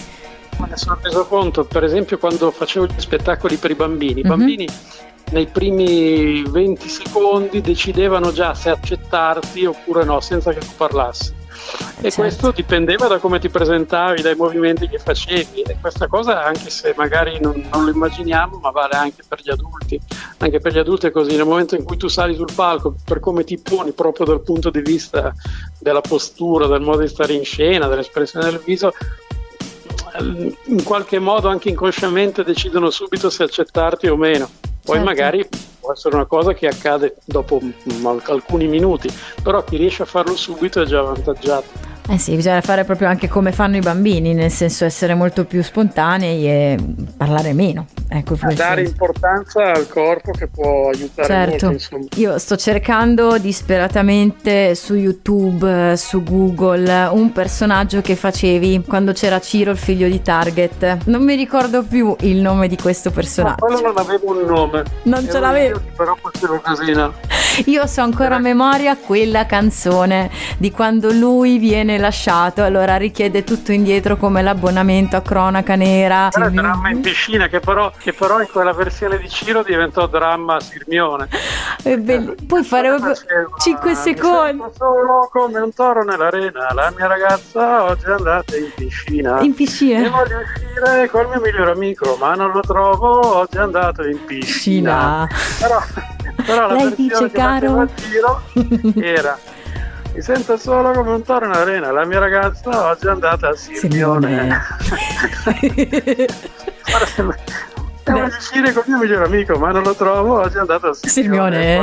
Me 0.74 0.80
ne 0.80 0.86
sono 0.86 0.98
reso 1.00 1.26
conto, 1.26 1.64
per 1.64 1.84
esempio, 1.84 2.18
quando 2.18 2.50
facevo 2.50 2.86
gli 2.86 2.94
spettacoli 3.00 3.56
per 3.56 3.70
i 3.70 3.74
bambini. 3.76 4.20
I 4.20 4.24
mm-hmm. 4.24 4.28
bambini 4.28 4.68
nei 5.30 5.46
primi 5.46 6.42
20 6.42 6.88
secondi 6.88 7.60
decidevano 7.60 8.32
già 8.32 8.54
se 8.54 8.70
accettarti 8.70 9.64
oppure 9.66 10.04
no, 10.04 10.18
senza 10.20 10.52
che 10.52 10.58
tu 10.58 10.70
parlassi. 10.76 11.42
E 11.98 12.10
certo. 12.10 12.20
questo 12.20 12.50
dipendeva 12.50 13.06
da 13.06 13.18
come 13.18 13.38
ti 13.38 13.48
presentavi, 13.48 14.20
dai 14.20 14.34
movimenti 14.34 14.88
che 14.88 14.98
facevi. 14.98 15.62
E 15.62 15.76
questa 15.80 16.08
cosa, 16.08 16.44
anche 16.44 16.68
se 16.70 16.92
magari 16.96 17.38
non, 17.40 17.66
non, 17.72 17.84
lo 17.84 17.90
immaginiamo, 17.90 18.58
ma 18.58 18.70
vale 18.70 18.96
anche 18.96 19.22
per 19.26 19.40
gli 19.40 19.50
adulti. 19.50 19.98
Anche 20.38 20.58
per 20.58 20.72
gli 20.72 20.78
adulti 20.78 21.06
è 21.06 21.10
così. 21.12 21.36
Nel 21.36 21.46
momento 21.46 21.76
in 21.76 21.84
cui 21.84 21.96
tu 21.96 22.08
sali 22.08 22.34
sul 22.34 22.52
palco, 22.52 22.96
per 23.04 23.20
come 23.20 23.44
ti 23.44 23.58
poni 23.58 23.92
proprio 23.92 24.26
dal 24.26 24.42
punto 24.42 24.70
di 24.70 24.80
vista 24.80 25.32
della 25.78 26.00
postura, 26.00 26.66
del 26.66 26.80
modo 26.80 27.00
di 27.00 27.08
stare 27.08 27.32
in 27.32 27.44
scena, 27.44 27.86
dell'espressione 27.86 28.50
del 28.50 28.60
viso, 28.62 28.92
in 30.20 30.82
qualche 30.84 31.18
modo 31.18 31.48
anche 31.48 31.68
inconsciamente 31.68 32.44
decidono 32.44 32.90
subito 32.90 33.30
se 33.30 33.42
accettarti 33.42 34.06
o 34.06 34.16
meno. 34.16 34.48
Poi 34.84 34.96
certo. 34.96 35.04
magari 35.04 35.48
può 35.80 35.92
essere 35.92 36.14
una 36.14 36.26
cosa 36.26 36.52
che 36.52 36.66
accade 36.66 37.16
dopo 37.24 37.60
alcuni 38.26 38.66
minuti, 38.66 39.08
però 39.42 39.64
chi 39.64 39.76
riesce 39.76 40.02
a 40.02 40.06
farlo 40.06 40.36
subito 40.36 40.82
è 40.82 40.84
già 40.84 41.00
avvantaggiato. 41.00 41.93
Eh 42.06 42.18
sì, 42.18 42.36
bisogna 42.36 42.60
fare 42.60 42.84
proprio 42.84 43.08
anche 43.08 43.28
come 43.28 43.50
fanno 43.50 43.76
i 43.76 43.80
bambini, 43.80 44.34
nel 44.34 44.50
senso 44.50 44.84
essere 44.84 45.14
molto 45.14 45.46
più 45.46 45.62
spontanei 45.62 46.46
e 46.46 46.78
parlare 47.16 47.54
meno. 47.54 47.86
Ecco, 48.06 48.36
dare 48.54 48.82
importanza 48.82 49.72
al 49.72 49.88
corpo 49.88 50.30
che 50.32 50.46
può 50.46 50.90
aiutare 50.90 51.26
certo. 51.26 51.70
molto. 51.70 52.20
Io 52.20 52.38
sto 52.38 52.56
cercando 52.56 53.38
disperatamente 53.38 54.74
su 54.74 54.94
YouTube, 54.94 55.96
su 55.96 56.22
Google, 56.22 57.08
un 57.10 57.32
personaggio 57.32 58.02
che 58.02 58.14
facevi 58.16 58.84
quando 58.86 59.12
c'era 59.12 59.40
Ciro, 59.40 59.70
il 59.70 59.78
figlio 59.78 60.06
di 60.06 60.20
Target. 60.20 61.06
Non 61.06 61.24
mi 61.24 61.34
ricordo 61.34 61.82
più 61.82 62.14
il 62.20 62.36
nome 62.36 62.68
di 62.68 62.76
questo 62.76 63.10
personaggio. 63.10 63.66
Ma 63.66 63.74
quello 63.74 63.92
non 63.92 63.98
avevo 63.98 64.30
un 64.30 64.44
nome. 64.44 64.82
Non 65.04 65.26
ce 65.28 65.40
l'avevo. 65.40 65.80
Però 65.96 66.14
facevo 66.20 66.60
casino. 66.60 67.14
Io 67.66 67.86
so 67.86 68.02
ancora 68.02 68.36
a 68.36 68.40
memoria 68.40 68.96
quella 68.96 69.46
canzone 69.46 70.30
di 70.58 70.70
quando 70.70 71.12
lui 71.12 71.58
viene 71.58 71.93
lasciato, 71.98 72.62
allora 72.62 72.96
richiede 72.96 73.44
tutto 73.44 73.72
indietro 73.72 74.16
come 74.16 74.42
l'abbonamento 74.42 75.16
a 75.16 75.22
cronaca 75.22 75.74
nera. 75.74 76.28
Era 76.32 76.50
in 76.90 77.00
piscina 77.00 77.48
che 77.48 77.60
però 77.60 77.92
che 77.96 78.12
però 78.12 78.40
in 78.40 78.48
quella 78.50 78.72
versione 78.72 79.18
di 79.18 79.28
Ciro 79.28 79.62
diventò 79.62 80.06
dramma 80.06 80.60
Sirmione. 80.60 81.28
È 81.82 81.96
bello. 81.96 82.34
Puoi 82.46 82.64
fare 82.64 82.88
proprio 82.88 83.14
5 83.58 83.94
secondi. 83.94 84.62
Solo 84.76 85.28
come 85.30 85.58
un 85.60 85.72
toro 85.72 86.02
nell'arena. 86.04 86.72
La 86.72 86.92
mia 86.96 87.06
ragazza 87.06 87.84
oggi 87.84 88.04
è 88.06 88.10
andata 88.10 88.56
in 88.56 88.70
piscina. 88.74 89.40
In 89.40 89.54
piscina? 89.54 90.04
E 90.04 90.08
voglio 90.08 90.38
uscire 90.38 91.10
col 91.10 91.28
mio 91.28 91.40
migliore 91.40 91.70
amico, 91.72 92.16
ma 92.18 92.34
non 92.34 92.50
lo 92.50 92.60
trovo. 92.60 93.38
Oggi 93.38 93.56
è 93.56 93.60
andato 93.60 94.04
in 94.06 94.24
piscina. 94.24 95.28
Però, 95.58 95.80
però 96.44 96.68
la 96.68 96.74
Lei 96.74 96.94
dice, 96.94 97.30
caro. 97.30 97.88
era 99.00 99.38
mi 100.14 100.22
sento 100.22 100.56
solo 100.56 100.92
come 100.92 101.10
un 101.10 101.22
toro 101.24 101.48
nell'arena. 101.48 101.90
La 101.90 102.04
mia 102.04 102.20
ragazza 102.20 102.86
oggi 102.90 103.06
è 103.06 103.10
andata 103.10 103.48
a 103.48 103.54
Sirmione. 103.56 104.60
Sembra- 107.06 107.36
Devo 108.04 108.26
uscire 108.26 108.72
con 108.72 108.82
il 108.86 108.90
mio 108.92 108.98
migliore 108.98 109.24
amico, 109.24 109.56
ma 109.58 109.70
non 109.72 109.82
lo 109.82 109.94
trovo. 109.94 110.40
Oggi 110.40 110.56
è 110.56 110.60
andato 110.60 110.88
a 110.88 110.94
Sirmione. 110.94 111.78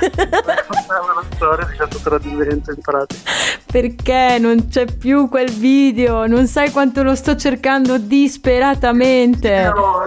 Raccontava 0.00 1.14
la 1.14 1.24
storia 1.34 1.66
di 1.66 1.76
questo 1.76 1.98
tradimento 2.02 2.70
in 2.70 2.80
pratica. 2.80 3.30
Perché 3.70 4.38
non 4.40 4.68
c'è 4.68 4.86
più 4.86 5.28
quel 5.28 5.50
video? 5.50 6.26
Non 6.26 6.46
sai 6.46 6.70
quanto 6.70 7.02
lo 7.02 7.14
sto 7.14 7.36
cercando 7.36 7.98
disperatamente. 7.98 9.48
Però, 9.48 10.06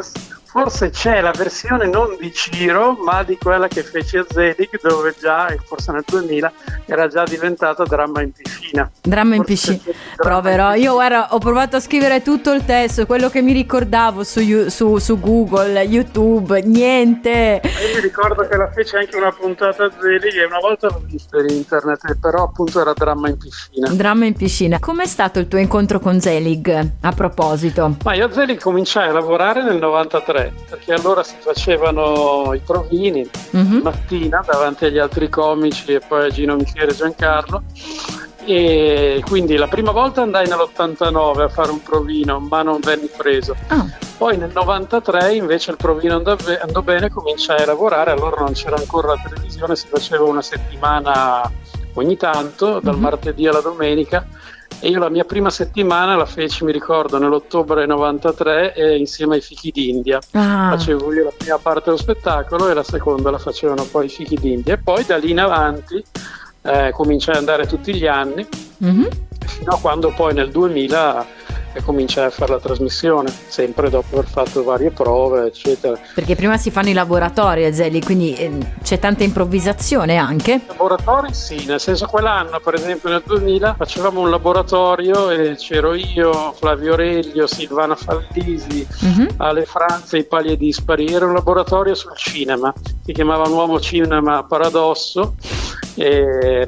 Forse 0.52 0.90
c'è 0.90 1.22
la 1.22 1.32
versione 1.32 1.86
non 1.88 2.18
di 2.20 2.34
Ciro, 2.34 2.98
ma 3.04 3.22
di 3.24 3.38
quella 3.38 3.68
che 3.68 3.84
fece 3.84 4.18
a 4.20 4.26
Zelig, 4.28 4.80
dove 4.82 5.14
già, 5.20 5.54
forse 5.64 5.92
nel 5.92 6.04
2000, 6.08 6.52
era 6.88 7.08
già 7.08 7.24
diventata 7.24 7.84
dramma 7.84 8.22
in 8.22 8.32
piscina. 8.32 8.90
Dramma 9.02 9.36
in 9.36 9.44
Forse 9.44 9.74
piscina. 9.76 9.96
Proverò. 10.16 10.74
Io 10.74 10.94
guarda, 10.94 11.34
ho 11.36 11.38
provato 11.38 11.76
a 11.76 11.80
scrivere 11.80 12.24
tutto 12.24 12.52
il 12.52 12.66
testo, 12.66 13.06
quello 13.06 13.30
che 13.30 13.42
mi 13.44 13.54
ricordavo 13.54 14.24
su, 14.24 14.70
su- 14.70 14.98
su 14.98 15.20
Google, 15.20 15.80
YouTube, 15.82 16.62
niente. 16.64 17.62
Io 17.64 17.96
mi 17.96 18.02
ricordo 18.02 18.48
che 18.48 18.58
la 18.58 18.72
fece 18.72 18.98
anche 18.98 19.18
una 19.18 19.32
puntata 19.32 19.86
a 19.86 19.92
Zelig 20.00 20.36
e 20.36 20.46
una 20.46 20.60
volta 20.60 20.88
l'ho 20.88 21.02
vista 21.06 21.38
in 21.40 21.50
internet, 21.50 22.18
però 22.20 22.46
appunto 22.46 22.82
era 22.82 22.94
dramma 22.94 23.30
in 23.30 23.38
piscina. 23.38 23.90
Dramma 23.92 24.26
in 24.26 24.34
piscina. 24.34 24.80
Com'è 24.80 25.06
stato 25.06 25.38
il 25.38 25.48
tuo 25.48 25.60
incontro 25.60 26.00
con 26.00 26.20
Zelig? 26.20 26.88
A 27.02 27.12
proposito. 27.12 27.98
Ma 28.04 28.14
io 28.16 28.26
a 28.26 28.32
Zelig 28.32 28.60
cominciai 28.60 29.10
a 29.10 29.12
lavorare 29.14 29.62
nel 29.64 29.78
93, 29.78 30.39
perché 30.70 30.94
allora 30.94 31.24
si 31.24 31.36
facevano 31.40 32.54
i 32.54 32.60
provini 32.66 33.28
Mhm. 33.52 33.80
mattina 33.84 34.44
davanti 34.46 34.86
agli 34.86 34.98
altri 35.00 35.30
comici 35.30 35.94
e 35.94 36.00
poi 36.00 36.26
a 36.26 36.30
Gino 36.30 36.56
Michele 36.56 36.92
e 36.92 36.96
Giancarlo. 36.96 37.64
E 38.46 39.22
quindi 39.28 39.56
la 39.58 39.68
prima 39.68 39.92
volta 39.92 40.22
andai 40.22 40.48
nell'89 40.48 41.44
a 41.44 41.50
fare 41.50 41.72
un 41.72 41.84
provino, 41.84 42.40
ma 42.40 42.62
non 42.64 42.80
venni 42.82 43.10
preso. 43.16 43.56
Ah, 43.68 43.86
Poi 44.20 44.36
nel 44.38 44.52
93 44.54 45.36
invece 45.36 45.72
il 45.72 45.78
provino 45.78 46.16
andò, 46.18 46.36
be- 46.36 46.60
andò 46.60 46.82
bene, 46.82 47.10
cominciai 47.10 47.62
a 47.62 47.66
lavorare, 47.68 48.12
allora 48.12 48.42
non 48.42 48.52
c'era 48.52 48.76
ancora 48.76 49.14
la 49.14 49.22
televisione, 49.24 49.78
si 49.78 49.88
faceva 49.88 50.26
una 50.26 50.42
settimana 50.42 51.50
ogni 51.94 52.18
tanto, 52.18 52.82
dal 52.82 52.96
Mhm. 52.96 53.02
martedì 53.02 53.48
alla 53.48 53.62
domenica. 53.62 54.26
E 54.82 54.88
io 54.88 55.00
la 55.00 55.10
mia 55.10 55.26
prima 55.26 55.50
settimana 55.50 56.16
la 56.16 56.26
feci, 56.26 56.64
mi 56.64 56.72
ricordo, 56.72 57.18
nell'ottobre 57.18 57.86
93 57.86 58.74
eh, 58.74 58.98
insieme 58.98 59.36
ai 59.36 59.42
Fichi 59.42 59.72
d'India. 59.72 60.20
ah. 60.34 60.70
Facevo 60.72 61.14
io 61.14 61.26
la 61.26 61.34
prima 61.38 61.58
parte 61.58 61.86
dello 61.86 61.98
spettacolo 61.98 62.70
e 62.70 62.74
la 62.74 62.84
seconda 62.84 63.30
la 63.30 63.40
facevano 63.40 63.84
poi 63.84 64.06
i 64.06 64.10
Fichi 64.10 64.36
d'India. 64.36 64.76
E 64.76 64.78
poi 64.78 65.04
da 65.06 65.18
lì 65.18 65.32
in 65.32 65.40
avanti 65.40 66.02
eh, 66.62 66.92
cominciai 66.94 67.36
ad 67.36 67.42
andare 67.42 67.68
tutti 67.68 67.94
gli 67.94 68.08
anni, 68.08 68.46
Mhm. 68.78 69.08
fino 69.46 69.72
a 69.72 69.80
quando 69.80 70.14
poi 70.16 70.34
nel 70.34 70.50
2000 70.52 71.26
eh, 71.74 71.82
cominciai 71.84 72.26
a 72.26 72.30
fare 72.30 72.54
la 72.54 72.60
trasmissione, 72.60 73.32
sempre 73.48 73.90
dopo 73.90 74.18
aver 74.18 74.30
fatto 74.30 74.64
varie 74.64 74.92
prove, 74.92 75.46
eccetera. 75.48 75.98
Perché 76.14 76.36
prima 76.36 76.58
si 76.58 76.72
fanno 76.72 76.90
i 76.90 76.94
laboratori 76.94 77.66
a 77.66 77.74
Zelig, 77.74 78.04
quindi 78.04 78.34
eh, 78.36 78.52
c'è 78.84 79.00
tanta 79.00 79.24
improvvisazione 79.24 80.18
anche. 80.18 80.62
Laboratori 80.68 81.34
sì, 81.34 81.66
nel 81.66 81.80
senso 81.80 82.06
quell'anno 82.08 82.60
per 82.60 82.74
esempio 82.76 83.10
nel 83.10 83.24
2000 83.26 83.76
facevamo 83.78 84.20
un 84.22 84.30
laboratorio 84.30 85.30
e 85.30 85.56
c'ero 85.56 85.94
io, 85.94 86.54
Flavio 86.58 86.96
Reglio, 86.96 87.48
Silvana 87.48 87.96
Fallisi, 87.96 88.86
Mhm. 89.02 89.28
alle 89.38 89.66
Franze 89.66 90.18
i 90.18 90.24
pali 90.26 90.52
e 90.52 90.58
dispari, 90.58 91.06
era 91.08 91.26
un 91.26 91.34
laboratorio 91.34 91.94
sul 91.96 92.16
cinema, 92.16 92.74
si 93.06 93.12
chiamava 93.14 93.48
Nuovo 93.48 93.80
Cinema 93.80 94.44
Paradosso 94.44 95.36
e, 95.96 96.68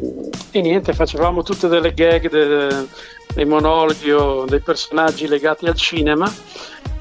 e 0.52 0.62
niente, 0.62 0.94
facevamo 0.94 1.44
tutte 1.44 1.68
delle 1.68 1.94
gag, 1.94 2.30
de- 2.30 2.88
dei 3.34 3.46
monologhi 3.46 4.12
o 4.12 4.46
dei 4.46 4.60
personaggi 4.60 5.28
legati 5.28 5.66
al 5.66 5.76
cinema 5.76 6.32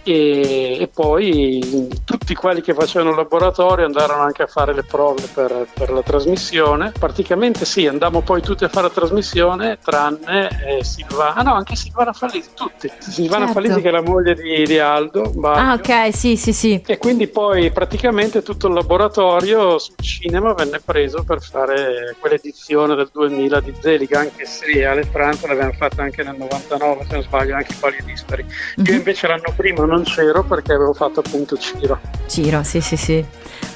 e, 0.03 0.79
e 0.81 0.89
poi 0.89 1.89
tutti 2.05 2.35
quelli 2.35 2.61
che 2.61 2.75
facevano 2.75 3.11
il 3.11 3.17
laboratorio 3.17 3.85
andarono 3.87 4.23
anche 4.23 4.43
a 4.43 4.47
fare 4.47 4.75
le 4.75 4.83
prove 4.85 5.23
per, 5.33 5.67
per 5.73 5.91
la 5.91 6.03
trasmissione. 6.03 6.93
Praticamente 6.99 7.65
sì, 7.65 7.87
andammo 7.87 8.21
poi 8.23 8.41
tutti 8.43 8.65
a 8.65 8.69
fare 8.69 8.89
la 8.89 8.93
trasmissione, 8.95 9.79
tranne 9.83 10.49
eh, 10.79 10.85
Silvana, 10.85 11.35
ah 11.35 11.43
no, 11.43 11.55
anche 11.55 11.77
Silvana 11.77 12.13
Fallisi, 12.13 12.51
tutti. 12.55 12.91
Silvana 12.99 13.47
Certo. 13.47 13.61
Fallisi 13.61 13.81
che 13.81 13.89
è 13.89 13.93
la 13.93 14.03
moglie 14.03 14.35
di, 14.35 14.65
di 14.67 14.79
Aldo. 14.79 15.31
Baggio. 15.35 15.61
Ah, 15.61 15.75
ok, 15.75 16.15
sì, 16.15 16.37
sì, 16.37 16.53
sì. 16.53 16.83
E 16.87 16.99
quindi 16.99 17.27
poi 17.29 17.71
praticamente 17.71 18.43
tutto 18.43 18.67
il 18.69 18.75
laboratorio 18.75 19.79
sul 19.79 19.95
cinema 20.01 20.53
venne 20.55 20.81
preso 20.85 21.25
per 21.25 21.41
fare 21.43 22.17
quell'edizione 22.19 22.95
del 22.95 23.09
2000 23.13 23.61
di 23.61 23.75
Zelig, 23.81 24.13
anche 24.15 24.45
se 24.47 24.85
alle 24.85 25.05
Francia 25.05 25.47
l'avevano 25.47 25.73
fatta 25.73 26.03
anche 26.03 26.23
nel 26.23 26.37
99, 26.37 27.05
se 27.07 27.13
non 27.15 27.23
sbaglio, 27.23 27.55
anche 27.55 27.73
i 27.73 27.77
pali 27.79 27.97
dispari. 28.05 28.43
Io 28.43 28.83
Mhm. 28.85 28.95
invece 28.95 29.27
l'anno 29.27 29.53
prima 29.57 29.85
non 29.91 30.05
c'ero 30.05 30.43
perché 30.45 30.73
avevo 30.73 30.93
fatto 30.95 31.21
appunto 31.21 31.57
Ciro. 31.59 31.99
Ciro, 32.27 32.63
sì, 32.63 32.81
sì, 32.81 32.97
sì. 32.97 33.25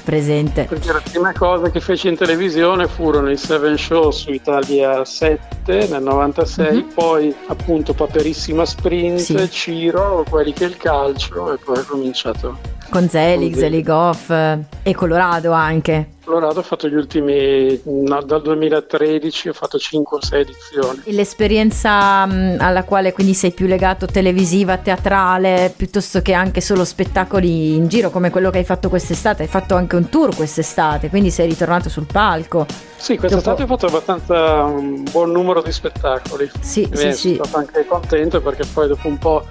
Presente. 0.03 0.65
Perché 0.65 0.93
le 0.93 1.01
prime 1.11 1.33
cose 1.33 1.71
che 1.71 1.79
feci 1.79 2.07
in 2.07 2.15
televisione 2.15 2.87
furono 2.87 3.29
i 3.31 3.37
Seven 3.37 3.75
Show 3.77 4.11
su 4.11 4.31
Italia 4.31 5.03
7 5.03 5.87
nel 5.87 6.03
96, 6.03 6.75
Mhm. 6.75 6.91
poi 6.93 7.35
appunto 7.47 7.93
Paperissima 7.93 8.65
Sprint, 8.65 9.19
Sì. 9.19 9.49
Ciro, 9.49 10.23
quelli 10.29 10.53
che 10.53 10.65
il 10.65 10.77
calcio 10.77 11.53
e 11.53 11.57
poi 11.57 11.77
ho 11.79 11.85
cominciato 11.87 12.57
Con 12.89 13.09
Zelig, 13.09 13.55
Zelig 13.55 13.89
Off 13.89 14.29
eh, 14.29 14.59
e 14.83 14.93
Colorado 14.93 15.51
anche. 15.51 16.09
Colorado 16.25 16.59
ho 16.61 16.63
fatto 16.63 16.87
gli 16.87 16.95
ultimi, 16.95 17.79
no, 17.83 18.21
dal 18.23 18.41
2013 18.41 19.49
ho 19.49 19.53
fatto 19.53 19.77
5 19.77 20.17
o 20.17 20.23
6 20.23 20.41
edizioni. 20.41 21.01
E 21.03 21.13
L'esperienza 21.13 22.25
mh, 22.25 22.57
alla 22.59 22.83
quale 22.83 23.13
quindi 23.13 23.35
sei 23.35 23.51
più 23.51 23.67
legato 23.67 24.07
televisiva, 24.07 24.77
teatrale, 24.77 25.71
piuttosto 25.75 26.23
che 26.23 26.33
anche 26.33 26.61
solo 26.61 26.83
spettacoli 26.83 27.75
in 27.75 27.87
giro 27.87 28.09
come 28.09 28.31
quello 28.31 28.49
che 28.49 28.57
hai 28.57 28.63
fatto 28.63 28.89
quest'estate. 28.89 29.43
Hai 29.43 29.47
fatto 29.47 29.75
anche 29.75 29.95
un 29.95 30.09
tour 30.09 30.35
quest'estate, 30.35 31.09
quindi 31.09 31.29
sei 31.29 31.47
ritornato 31.47 31.89
sul 31.89 32.07
palco. 32.11 32.65
Sì, 32.97 33.17
quest'estate 33.17 33.61
ho 33.63 33.67
fatto 33.67 33.85
abbastanza 33.85 34.63
un 34.63 35.03
buon 35.03 35.29
numero 35.29 35.61
di 35.61 35.71
spettacoli. 35.71 36.49
Sì, 36.59 36.89
sì, 36.91 37.13
sì. 37.13 37.35
Sono 37.35 37.45
stato 37.45 37.57
anche 37.57 37.85
contento 37.85 38.41
perché 38.41 38.63
poi 38.65 38.87
dopo 38.87 39.07
un 39.07 39.19
po' 39.19 39.45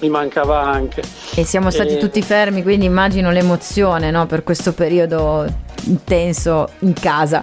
mi 0.00 0.10
mancava 0.10 0.60
anche. 0.62 1.02
E 1.34 1.44
siamo 1.44 1.70
stati 1.70 1.94
Eh, 1.94 1.96
tutti 1.98 2.20
fermi, 2.20 2.62
quindi 2.62 2.84
immagino 2.84 3.30
l'emozione 3.30 4.10
no, 4.10 4.26
per 4.26 4.42
questo 4.44 4.74
periodo 4.74 5.66
intenso 5.84 6.68
in 6.80 6.92
casa. 6.94 7.42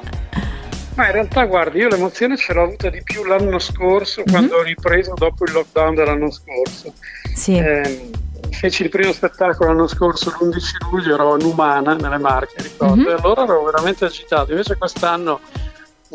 Ma 0.95 1.07
in 1.07 1.11
realtà, 1.11 1.43
guardi, 1.45 1.79
io 1.79 1.89
l'emozione 1.89 2.37
ce 2.37 2.53
l'ho 2.53 2.63
avuta 2.63 2.89
di 2.89 3.01
più 3.03 3.25
l'anno 3.25 3.59
scorso, 3.59 4.21
Mhm. 4.25 4.31
quando 4.31 4.55
ho 4.57 4.61
ripreso 4.61 5.13
dopo 5.15 5.43
il 5.45 5.51
lockdown 5.51 5.93
dell'anno 5.95 6.31
scorso. 6.31 6.93
Sì. 7.33 7.57
Eh, 7.57 8.09
feci 8.51 8.83
il 8.83 8.89
primo 8.89 9.11
spettacolo 9.11 9.71
l'anno 9.71 9.87
scorso, 9.87 10.29
l'11 10.29 10.77
luglio, 10.89 11.15
ero 11.15 11.33
a 11.33 11.37
Numana, 11.37 11.95
nelle 11.95 12.17
Marche, 12.17 12.61
ricordo, 12.61 12.95
Mhm. 12.95 13.07
e 13.07 13.11
allora 13.11 13.43
ero 13.43 13.63
veramente 13.65 14.05
agitato. 14.05 14.51
Invece 14.51 14.77
quest'anno 14.77 15.41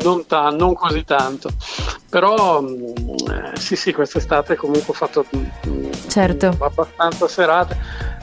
non, 0.03 0.25
ta- 0.25 0.49
non 0.49 0.73
così 0.73 1.03
tanto. 1.03 1.51
Però 2.09 2.59
mh, 2.61 2.93
eh, 3.53 3.59
sì, 3.59 3.75
sì, 3.75 3.93
quest'estate 3.93 4.55
comunque 4.55 4.85
ho 4.87 4.93
fatto 4.93 5.25
mh, 5.29 5.89
Certo. 6.07 6.57
abbastanza 6.59 7.27
serate. 7.27 7.77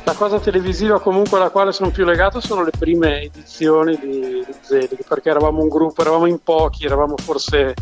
La 0.09 0.15
cosa 0.15 0.41
televisiva 0.41 1.03
comunque 1.03 1.37
alla 1.37 1.51
quale 1.51 1.71
sono 1.71 1.91
più 1.91 2.07
legato 2.07 2.41
sono 2.41 2.65
le 2.65 2.71
prime 2.71 3.25
edizioni 3.25 3.95
di, 3.99 4.43
di 4.43 4.55
Zelig, 4.63 5.05
perché 5.07 5.29
eravamo 5.29 5.61
un 5.61 5.69
gruppo, 5.69 6.01
eravamo 6.01 6.25
in 6.25 6.39
pochi, 6.43 6.87
eravamo 6.87 7.15
forse 7.19 7.75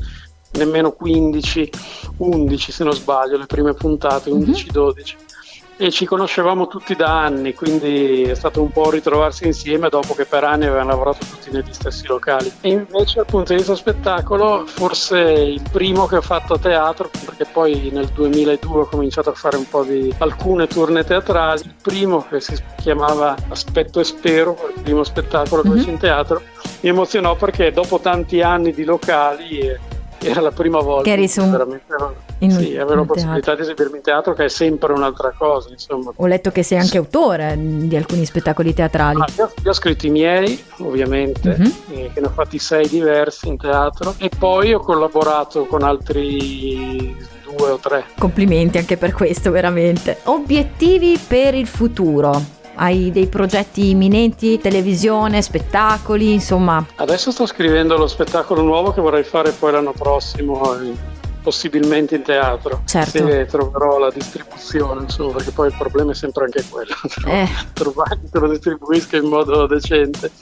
nemmeno 0.55 0.91
15, 0.91 1.71
11 2.17 2.73
se 2.73 2.83
non 2.83 2.95
sbaglio, 2.95 3.39
le 3.39 3.47
prime 3.47 3.75
puntate, 3.75 4.31
11-12. 4.31 5.15
E 5.79 5.91
ci 5.91 6.07
conoscevamo 6.07 6.69
tutti 6.69 6.95
da 6.97 7.21
anni, 7.25 7.53
quindi 7.53 8.23
è 8.23 8.35
stato 8.35 8.63
un 8.63 8.71
po' 8.71 8.89
ritrovarsi 8.89 9.45
insieme 9.45 9.91
dopo 9.91 10.15
che 10.15 10.25
per 10.25 10.43
anni 10.43 10.65
avevamo 10.65 10.89
lavorato 10.89 11.19
tutti 11.19 11.51
negli 11.51 11.71
stessi 11.71 12.07
locali. 12.07 12.51
E 12.63 12.71
invece 12.71 13.17
dal 13.17 13.27
punto 13.27 13.53
di 13.53 13.59
vista 13.59 13.75
spettacolo, 13.75 14.65
forse 14.65 15.19
il 15.21 15.61
primo 15.71 16.07
che 16.07 16.17
ho 16.17 16.23
fatto 16.23 16.55
a 16.55 16.59
teatro, 16.59 17.11
perché 17.27 17.45
poi 17.45 17.91
nel 17.93 18.07
2002 18.07 18.81
ho 18.81 18.87
cominciato 18.87 19.29
a 19.29 19.35
fare 19.35 19.59
un 19.59 19.69
po' 19.69 19.83
di 19.83 20.15
alcune 20.17 20.67
tourne 20.67 21.05
teatrali, 21.05 21.61
il 21.65 21.75
primo 21.83 22.25
che 22.27 22.41
si 22.41 22.57
chiamava 22.81 23.37
Aspetto 23.49 24.01
e 24.01 24.05
Spero, 24.05 24.57
il 24.75 24.81
primo 24.83 25.05
spettacolo 25.05 25.61
che 25.61 25.69
Mhm. 25.69 25.77
feci 25.77 25.91
in 25.91 25.99
teatro, 25.99 26.41
mi 26.81 26.89
emozionò 26.89 27.35
perché 27.37 27.71
dopo 27.71 27.99
tanti 28.01 28.41
anni 28.41 28.73
di 28.73 28.85
locali 28.85 29.59
eh, 29.59 29.79
era 30.21 30.41
la 30.41 30.51
prima 30.51 30.81
volta 30.81 31.05
Che 31.05 31.13
eri 31.13 31.29
su 31.29 31.43
un- 31.43 31.81
In 32.39 32.51
In, 32.51 32.51
sì, 32.51 32.77
avere 32.77 32.97
la 32.97 33.05
possibilità 33.05 33.55
di 33.55 33.63
esibirmi 33.63 33.97
in 33.97 34.03
teatro 34.03 34.35
che 34.35 34.45
è 34.45 34.49
sempre 34.49 34.93
un'altra 34.93 35.33
cosa, 35.37 35.71
insomma. 35.71 36.13
Ho 36.15 36.27
letto 36.27 36.51
che 36.51 36.63
sei 36.63 36.79
anche 36.79 36.99
autore 36.99 37.55
di 37.59 37.97
alcuni 37.97 38.27
spettacoli 38.27 38.75
teatrali. 38.75 39.21
Ah, 39.21 39.27
io, 39.37 39.53
io, 39.63 39.71
ho 39.71 39.75
scritto 39.75 40.07
i 40.07 40.11
miei, 40.11 40.63
ovviamente, 40.79 41.49
uh-huh. 41.49 41.95
eh, 41.95 42.11
che 42.13 42.21
ne 42.21 42.27
ho 42.27 42.31
fatti 42.31 42.59
sei 42.59 42.89
diversi 42.89 43.49
in 43.49 43.57
teatro 43.57 44.15
e 44.19 44.31
poi 44.37 44.75
ho 44.75 44.81
collaborato 44.81 45.65
con 45.67 45.83
altri 45.83 47.17
due 47.57 47.71
o 47.71 47.79
tre. 47.79 48.05
Complimenti 48.19 48.79
anche 48.79 48.97
per 48.97 49.13
questo, 49.13 49.51
veramente. 49.51 50.19
Obiettivi 50.25 51.19
per 51.19 51.55
il 51.55 51.67
futuro? 51.67 52.56
Hai 52.77 53.11
dei 53.11 53.27
progetti 53.27 53.91
imminenti, 53.91 54.59
televisione, 54.59 55.41
spettacoli, 55.41 56.33
insomma? 56.33 56.85
Adesso 56.97 57.31
sto 57.31 57.47
scrivendo 57.47 57.97
lo 57.97 58.07
spettacolo 58.07 58.61
nuovo 58.63 58.93
che 58.93 59.01
vorrei 59.01 59.25
fare 59.25 59.53
poi 59.53 59.73
l'anno 59.73 59.93
prossimo 59.93 60.61
possibilmente 61.47 62.17
in 62.17 62.23
teatro 62.23 62.83
certo. 62.87 63.25
se 63.25 63.47
troverò 63.47 63.99
la 63.99 64.11
distribuzione 64.11 65.03
insomma 65.03 65.35
perché 65.35 65.53
poi 65.53 65.69
il 65.69 65.77
problema 65.79 66.11
è 66.11 66.15
sempre 66.17 66.43
anche 66.43 66.65
quello 66.69 66.93
eh. 67.25 67.49
trovare 67.73 68.19
che 68.29 68.39
lo 68.41 68.49
distribuisca 68.49 69.17
in 69.17 69.27
modo 69.27 69.65
decente 69.69 70.33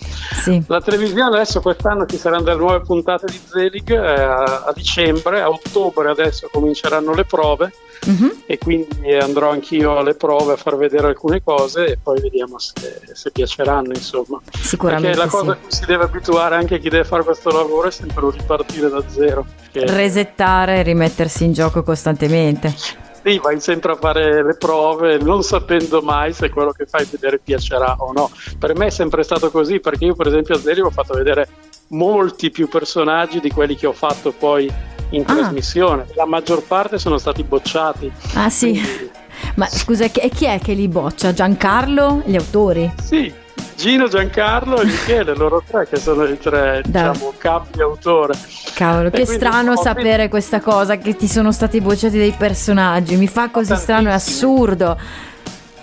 sì. 0.43 0.65
la 0.67 0.81
televisione 0.81 1.37
adesso 1.37 1.61
quest'anno 1.61 2.07
ci 2.07 2.17
saranno 2.17 2.45
delle 2.45 2.57
nuove 2.57 2.81
puntate 2.81 3.27
di 3.27 3.39
Zelig 3.45 3.91
eh, 3.91 3.99
a, 3.99 4.65
a 4.65 4.73
dicembre 4.75 5.43
a 5.43 5.51
ottobre 5.51 6.09
adesso 6.09 6.49
cominceranno 6.51 7.13
le 7.13 7.27
prove 7.27 7.71
mm-hmm. 8.09 8.29
e 8.47 8.57
quindi 8.57 9.13
andrò 9.13 9.51
anch'io 9.51 9.99
alle 9.99 10.15
prove 10.15 10.55
a 10.55 10.57
far 10.57 10.79
vedere 10.79 11.09
alcune 11.09 11.43
cose 11.43 11.85
e 11.85 11.99
poi 12.03 12.19
vediamo 12.19 12.59
se, 12.59 13.03
se 13.13 13.31
piaceranno 13.31 13.93
insomma 13.93 14.41
sicuramente 14.59 15.09
perché 15.09 15.23
la 15.23 15.31
cosa 15.31 15.53
sì. 15.53 15.59
a 15.59 15.61
cui 15.61 15.73
si 15.73 15.85
deve 15.85 16.05
abituare 16.05 16.57
anche 16.57 16.79
chi 16.79 16.89
deve 16.89 17.05
fare 17.05 17.25
questo 17.25 17.51
lavoro 17.51 17.89
è 17.89 17.91
sempre 17.91 18.31
ripartire 18.31 18.89
da 18.89 19.03
zero 19.07 19.45
resettare 19.73 20.83
rimettersi 20.95 21.45
in 21.45 21.53
gioco 21.53 21.83
costantemente 21.83 23.03
sì, 23.25 23.39
vai 23.39 23.59
sempre 23.59 23.93
a 23.93 23.97
fare 23.97 24.45
le 24.45 24.55
prove 24.55 25.17
non 25.17 25.43
sapendo 25.43 26.03
mai 26.03 26.35
se 26.35 26.51
quello 26.51 26.73
che 26.73 26.85
fai 26.85 27.07
vedere 27.11 27.39
piacerà 27.39 27.97
o 27.99 28.13
no. 28.13 28.31
Per 28.59 28.77
me 28.77 28.89
è 28.89 28.91
sempre 28.91 29.23
stato 29.23 29.51
così 29.51 29.81
perché 29.81 30.05
io 30.05 30.15
per 30.15 30.27
esempio 30.27 30.55
a 30.55 30.59
Zeri 30.59 30.83
ho 30.83 30.91
fatto 30.91 31.15
vedere 31.15 31.49
molti 31.89 32.51
più 32.51 32.69
personaggi 32.69 33.41
di 33.41 33.51
quelli 33.51 33.77
che 33.77 33.87
ho 33.87 33.95
fatto 33.95 34.31
poi 34.33 34.71
in 35.11 35.23
ah. 35.23 35.25
trasmissione. 35.25 36.05
La 36.17 36.27
maggior 36.27 36.65
parte 36.65 36.99
sono 36.99 37.17
stati 37.17 37.43
bocciati. 37.43 38.13
Ah 38.35 38.51
sì. 38.51 38.73
Quindi... 38.73 39.11
Ma 39.55 39.69
scusa, 39.69 40.05
e 40.05 40.29
chi 40.29 40.45
è 40.45 40.61
che 40.61 40.75
li 40.75 40.89
boccia? 40.89 41.33
Giancarlo? 41.33 42.25
Gli 42.27 42.37
autori? 42.37 42.93
Sì, 43.03 43.33
Gino, 43.77 44.09
Giancarlo 44.09 44.81
e 44.81 44.85
Michele, 44.85 45.35
loro 45.35 45.63
tre 45.67 45.87
che 45.89 45.97
sono 45.97 46.25
i 46.25 46.39
tre, 46.39 46.83
da. 46.87 47.11
diciamo, 47.11 47.35
capi 47.37 47.81
autore. 47.81 48.35
Cavolo, 48.75 49.09
e 49.09 49.11
che 49.11 49.27
strano 49.27 49.77
sapere 49.77 50.29
questa 50.29 50.61
cosa, 50.61 50.97
che 50.97 51.17
ti 51.17 51.29
sono 51.29 51.53
stati 51.53 51.81
bocciati 51.81 52.17
dei 52.17 52.35
personaggi, 52.37 53.17
mi 53.17 53.29
fa 53.29 53.51
così 53.51 53.75
strano, 53.77 54.09
è 54.09 54.13
assurdo. 54.13 54.99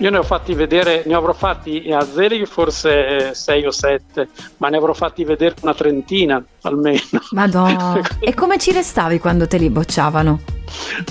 Io 0.01 0.09
ne 0.09 0.17
ho 0.17 0.23
fatti 0.23 0.55
vedere, 0.55 1.03
ne 1.05 1.13
avrò 1.13 1.31
fatti 1.31 1.91
a 1.91 2.03
Zelig 2.03 2.47
forse 2.47 3.35
6 3.35 3.65
o 3.67 3.71
7, 3.71 4.27
ma 4.57 4.67
ne 4.69 4.77
avrò 4.77 4.93
fatti 4.93 5.23
vedere 5.23 5.53
una 5.61 5.75
trentina 5.75 6.43
almeno. 6.61 6.99
Madonna. 7.31 8.01
e 8.19 8.33
come 8.33 8.57
ci 8.57 8.71
restavi 8.71 9.19
quando 9.19 9.45
te 9.47 9.57
li 9.57 9.69
bocciavano? 9.69 10.39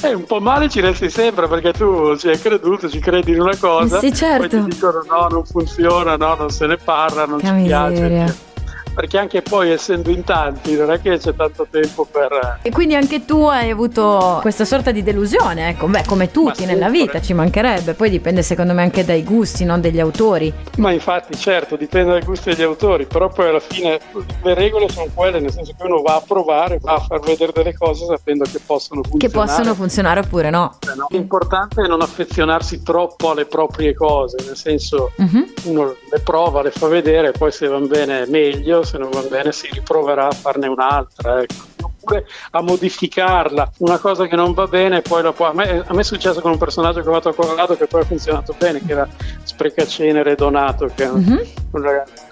Eh, 0.02 0.12
un 0.12 0.24
po' 0.24 0.40
male 0.40 0.68
ci 0.68 0.80
resti 0.80 1.08
sempre 1.08 1.46
perché 1.46 1.72
tu 1.72 2.16
ci 2.16 2.30
hai 2.30 2.38
creduto, 2.40 2.88
ci 2.88 2.98
credi 2.98 3.30
in 3.30 3.42
una 3.42 3.56
cosa, 3.56 4.00
sì, 4.00 4.12
certo. 4.12 4.48
poi 4.48 4.64
ti 4.64 4.74
dicono 4.74 5.04
no, 5.08 5.26
non 5.28 5.44
funziona, 5.44 6.16
no, 6.16 6.34
non 6.34 6.50
se 6.50 6.66
ne 6.66 6.76
parla, 6.76 7.26
non 7.26 7.38
che 7.38 7.46
ci 7.46 7.62
piace 7.62 8.49
perché 8.94 9.18
anche 9.18 9.42
poi 9.42 9.70
essendo 9.70 10.10
in 10.10 10.24
tanti 10.24 10.76
non 10.76 10.90
è 10.90 11.00
che 11.00 11.18
c'è 11.18 11.34
tanto 11.34 11.66
tempo 11.70 12.04
per... 12.04 12.58
E 12.62 12.70
quindi 12.70 12.94
anche 12.94 13.24
tu 13.24 13.42
hai 13.44 13.70
avuto 13.70 14.38
questa 14.40 14.64
sorta 14.64 14.90
di 14.90 15.02
delusione, 15.02 15.70
ecco, 15.70 15.86
beh 15.86 16.04
come 16.06 16.30
tutti 16.30 16.64
nella 16.64 16.88
vita 16.88 17.20
ci 17.20 17.32
mancherebbe, 17.32 17.94
poi 17.94 18.10
dipende 18.10 18.42
secondo 18.42 18.72
me 18.72 18.82
anche 18.82 19.04
dai 19.04 19.24
gusti, 19.24 19.64
non 19.64 19.80
degli 19.80 20.00
autori. 20.00 20.52
Ma 20.78 20.90
infatti 20.92 21.36
certo, 21.36 21.76
dipende 21.76 22.12
dai 22.12 22.22
gusti 22.22 22.50
degli 22.50 22.62
autori, 22.62 23.06
però 23.06 23.28
poi 23.28 23.48
alla 23.48 23.60
fine 23.60 23.98
le 24.42 24.54
regole 24.54 24.88
sono 24.88 25.08
quelle, 25.14 25.40
nel 25.40 25.52
senso 25.52 25.72
che 25.76 25.86
uno 25.86 26.02
va 26.02 26.16
a 26.16 26.22
provare, 26.26 26.78
va 26.80 26.94
a 26.94 27.00
far 27.00 27.20
vedere 27.20 27.52
delle 27.52 27.74
cose 27.74 28.06
sapendo 28.06 28.44
che 28.44 28.60
possono 28.64 29.02
funzionare. 29.02 29.28
Che 29.28 29.52
possono 29.52 29.74
funzionare 29.74 30.20
oppure 30.20 30.50
no. 30.50 30.76
Eh, 30.80 30.94
no. 30.96 31.06
L'importante 31.10 31.82
è 31.82 31.86
non 31.86 32.02
affezionarsi 32.02 32.82
troppo 32.82 33.30
alle 33.30 33.46
proprie 33.46 33.94
cose, 33.94 34.36
nel 34.44 34.56
senso 34.56 35.12
uh-huh. 35.16 35.52
uno 35.64 35.94
le 36.10 36.20
prova, 36.20 36.62
le 36.62 36.70
fa 36.70 36.88
vedere, 36.88 37.32
poi 37.32 37.52
se 37.52 37.66
vanno 37.66 37.86
bene 37.86 38.26
meglio, 38.26 38.79
se 38.82 38.98
non 38.98 39.10
va 39.10 39.22
bene 39.22 39.52
si 39.52 39.68
riproverà 39.72 40.28
a 40.28 40.32
farne 40.32 40.66
un'altra. 40.68 41.40
Ecco 41.40 41.80
oppure 42.00 42.26
a 42.52 42.62
modificarla. 42.62 43.72
Una 43.78 43.98
cosa 43.98 44.26
che 44.26 44.36
non 44.36 44.54
va 44.54 44.66
bene, 44.66 45.02
poi 45.02 45.22
la 45.22 45.32
può. 45.32 45.48
A 45.48 45.52
me, 45.52 45.84
a 45.86 45.92
me 45.92 46.00
è 46.00 46.04
successo 46.04 46.40
con 46.40 46.52
un 46.52 46.58
personaggio 46.58 47.02
che 47.02 47.08
ho 47.08 47.12
fatto 47.12 47.28
a 47.28 47.34
Colorado 47.34 47.76
che 47.76 47.86
poi 47.86 48.00
ha 48.00 48.04
funzionato 48.04 48.54
bene, 48.58 48.84
che 48.84 48.92
era 48.92 49.08
Sprecacenere 49.42 50.34
Donato, 50.34 50.90
che 50.94 51.04
è 51.04 51.10
un, 51.10 51.20
mm-hmm. 51.20 51.44
un 51.72 51.82
ragazzo 51.82 52.29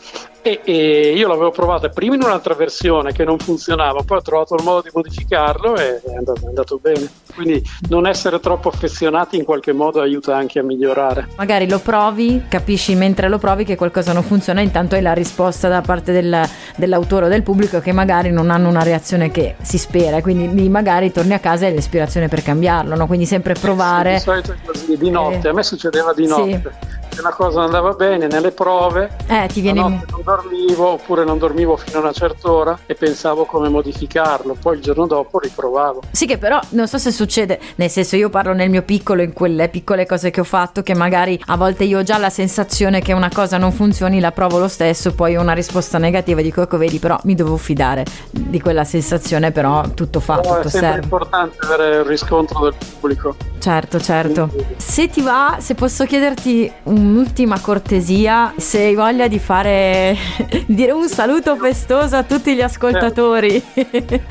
e, 0.48 0.60
e, 0.64 1.12
io 1.14 1.28
l'avevo 1.28 1.50
provata 1.50 1.88
prima 1.88 2.14
in 2.14 2.22
un'altra 2.22 2.54
versione 2.54 3.12
che 3.12 3.24
non 3.24 3.38
funzionava, 3.38 4.02
poi 4.02 4.18
ho 4.18 4.22
trovato 4.22 4.54
il 4.54 4.62
modo 4.62 4.82
di 4.82 4.90
modificarlo 4.92 5.76
e 5.76 6.00
è 6.00 6.16
andato, 6.16 6.44
è 6.44 6.48
andato, 6.48 6.78
bene. 6.80 7.10
Quindi 7.34 7.62
non 7.88 8.06
essere 8.06 8.40
troppo 8.40 8.68
affezionati 8.68 9.36
in 9.36 9.44
qualche 9.44 9.72
modo 9.72 10.00
aiuta 10.00 10.36
anche 10.36 10.58
a 10.58 10.62
migliorare. 10.62 11.28
Magari 11.36 11.68
lo 11.68 11.78
provi, 11.78 12.44
capisci 12.48 12.94
mentre 12.94 13.28
lo 13.28 13.38
provi 13.38 13.64
che 13.64 13.76
qualcosa 13.76 14.12
non 14.12 14.22
funziona, 14.22 14.60
intanto 14.60 14.94
hai 14.94 15.02
la 15.02 15.12
risposta 15.12 15.68
da 15.68 15.82
parte 15.82 16.12
del, 16.12 16.48
dell'autore 16.76 17.26
o 17.26 17.28
del 17.28 17.42
pubblico 17.42 17.80
che 17.80 17.92
magari 17.92 18.30
non 18.30 18.50
hanno 18.50 18.68
una 18.68 18.82
reazione 18.82 19.30
che 19.30 19.56
si 19.60 19.78
spera, 19.78 20.20
quindi 20.22 20.68
magari 20.68 21.12
torni 21.12 21.34
a 21.34 21.38
casa 21.38 21.66
e 21.66 21.68
hai 21.68 21.74
l'ispirazione 21.74 22.28
per 22.28 22.42
cambiarlo, 22.42 22.96
no? 22.96 23.06
quindi 23.06 23.26
sempre 23.26 23.54
provare. 23.54 24.18
Sì, 24.18 24.24
di 24.24 24.30
solito 24.30 24.52
è 24.52 24.56
così, 24.64 24.96
di 24.96 25.10
notte, 25.10 25.46
eh, 25.46 25.50
a 25.50 25.52
me 25.52 25.62
succedeva 25.62 26.12
di 26.12 26.26
notte. 26.26 26.62
Sì 26.80 26.96
se 27.18 27.20
una 27.20 27.32
cosa 27.32 27.62
andava 27.62 27.92
bene 27.92 28.28
nelle 28.28 28.52
prove, 28.52 29.10
eh, 29.26 29.48
ti 29.52 29.60
viene... 29.60 29.80
non 29.80 30.04
dormivo 30.22 30.90
oppure 30.90 31.24
non 31.24 31.38
dormivo 31.38 31.76
fino 31.76 31.98
a 31.98 32.00
una 32.02 32.12
certa 32.12 32.50
ora 32.50 32.78
e 32.86 32.94
pensavo 32.94 33.44
come 33.44 33.68
modificarlo, 33.68 34.56
poi 34.60 34.76
il 34.76 34.82
giorno 34.82 35.06
dopo 35.06 35.40
riprovavo. 35.40 36.02
Sì 36.12 36.26
che 36.26 36.38
però 36.38 36.60
non 36.70 36.86
so 36.86 36.96
se 36.98 37.10
succede, 37.10 37.58
nel 37.76 37.90
senso 37.90 38.14
io 38.14 38.30
parlo 38.30 38.52
nel 38.52 38.70
mio 38.70 38.82
piccolo, 38.82 39.22
in 39.22 39.32
quelle 39.32 39.68
piccole 39.68 40.06
cose 40.06 40.30
che 40.30 40.40
ho 40.40 40.44
fatto, 40.44 40.82
che 40.82 40.94
magari 40.94 41.40
a 41.46 41.56
volte 41.56 41.84
io 41.84 41.98
ho 41.98 42.02
già 42.04 42.18
la 42.18 42.30
sensazione 42.30 43.00
che 43.00 43.12
una 43.12 43.30
cosa 43.32 43.58
non 43.58 43.72
funzioni, 43.72 44.20
la 44.20 44.32
provo 44.32 44.58
lo 44.58 44.68
stesso, 44.68 45.12
poi 45.12 45.36
ho 45.36 45.40
una 45.40 45.54
risposta 45.54 45.98
negativa, 45.98 46.40
dico 46.40 46.62
ecco 46.62 46.76
vedi 46.76 47.00
però 47.00 47.18
mi 47.24 47.34
devo 47.34 47.56
fidare 47.56 48.04
di 48.30 48.60
quella 48.60 48.84
sensazione, 48.84 49.50
però 49.50 49.82
tutto 49.92 50.20
fa, 50.20 50.36
no, 50.36 50.42
tutto 50.42 50.68
è 50.68 50.70
sempre 50.70 51.02
importante 51.02 51.56
avere 51.66 51.96
il 51.96 52.04
riscontro 52.04 52.62
del 52.62 52.74
pubblico. 52.74 53.34
Certo, 53.58 54.00
certo. 54.00 54.50
Se 54.76 55.08
ti 55.08 55.20
va, 55.20 55.56
se 55.58 55.74
posso 55.74 56.04
chiederti 56.04 56.70
un 56.84 57.07
un'ultima 57.08 57.58
cortesia, 57.60 58.52
se 58.56 58.78
hai 58.78 58.94
voglia 58.94 59.28
di 59.28 59.38
fare 59.38 60.16
dire 60.66 60.92
un 60.92 61.08
saluto 61.08 61.56
festoso 61.56 62.16
a 62.16 62.22
tutti 62.22 62.54
gli 62.54 62.60
ascoltatori. 62.60 63.62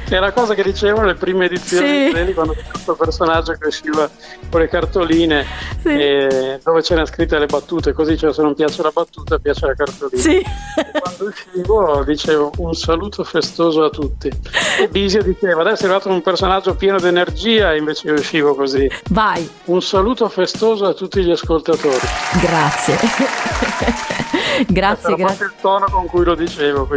È 0.08 0.20
la 0.20 0.32
cosa 0.32 0.54
che 0.54 0.64
dicevo 0.64 1.02
nelle 1.02 1.16
prime 1.16 1.46
edizioni 1.46 1.88
sì. 1.88 2.06
di 2.06 2.12
Zeli 2.12 2.34
quando 2.34 2.56
questo 2.70 2.96
personaggio 2.96 3.54
che 3.54 3.68
usciva 3.68 4.10
con 4.50 4.62
le 4.62 4.68
cartoline 4.68 5.46
sì. 5.82 6.60
dove 6.64 6.82
c'erano 6.82 7.08
scritte 7.08 7.40
le 7.40 7.48
battute, 7.48 7.94
così 7.94 8.16
cioè 8.16 8.32
se 8.32 8.42
non 8.44 8.54
piace 8.54 8.82
la 8.84 8.92
battuta 8.94 9.40
piace 9.40 9.66
la 9.66 9.74
cartolina. 9.74 10.22
Sì. 10.22 10.38
E 10.38 11.00
quando 11.00 11.26
uscivo 11.26 12.04
dicevo 12.06 12.52
un 12.58 12.74
saluto 12.76 13.24
festoso 13.24 13.84
a 13.84 13.90
tutti. 13.90 14.32
E 14.80 14.88
Bisio 14.88 15.24
diceva 15.24 15.62
adesso 15.62 15.84
è 15.84 15.86
arrivato 15.86 16.10
un 16.10 16.22
personaggio 16.22 16.76
pieno 16.76 17.00
di 17.00 17.08
energia 17.08 17.74
e 17.74 17.78
invece 17.78 18.08
io 18.08 18.14
uscivo 18.14 18.54
così. 18.54 18.90
Vai. 19.10 19.50
Un 19.66 19.82
saluto 19.82 20.30
festoso 20.30 20.86
a 20.86 20.94
tutti 20.94 21.24
gli 21.24 21.32
ascoltatori. 21.32 22.06
Grazie 22.40 22.67
grazie. 22.68 22.98
grazie, 24.68 25.16
grazie. 25.16 25.46
il 25.46 25.54
tono 25.62 25.86
con 25.90 26.06
cui 26.08 26.24
lo 26.24 26.36
dicevo. 26.36 26.88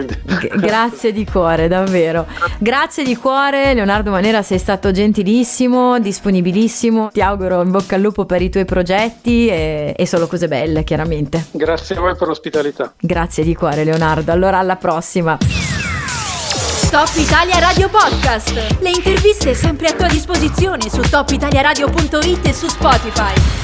Grazie 0.56 1.12
di 1.12 1.24
cuore, 1.24 1.68
davvero. 1.68 2.26
Grazie 2.58 3.04
di 3.04 3.16
cuore, 3.16 3.74
Leonardo 3.74 4.10
Manera, 4.10 4.42
sei 4.42 4.58
stato 4.58 4.90
gentilissimo, 4.90 5.98
disponibilissimo. 6.00 7.10
Ti 7.12 7.22
auguro 7.22 7.62
in 7.62 7.70
bocca 7.70 7.94
al 7.94 8.00
lupo 8.00 8.24
per 8.24 8.42
i 8.42 8.50
tuoi 8.50 8.64
progetti 8.64 9.48
e, 9.48 9.94
e 9.96 10.06
solo 10.06 10.26
cose 10.26 10.48
belle, 10.48 10.84
chiaramente. 10.84 11.46
Grazie 11.52 11.96
a 11.96 12.00
voi 12.00 12.16
per 12.16 12.28
l'ospitalità. 12.28 12.92
Grazie 12.98 13.44
di 13.44 13.54
cuore, 13.54 13.84
Leonardo. 13.84 14.32
Allora, 14.32 14.58
alla 14.58 14.76
prossima. 14.76 15.38
Top 16.90 17.10
Italia 17.14 17.58
Radio 17.60 17.88
Podcast. 17.88 18.52
Le 18.80 18.90
interviste 18.90 19.54
sempre 19.54 19.88
a 19.88 19.92
tua 19.92 20.08
disposizione 20.08 20.90
su 20.90 21.00
topitaliaradio.it 21.00 22.46
e 22.46 22.52
su 22.52 22.66
Spotify. 22.66 23.59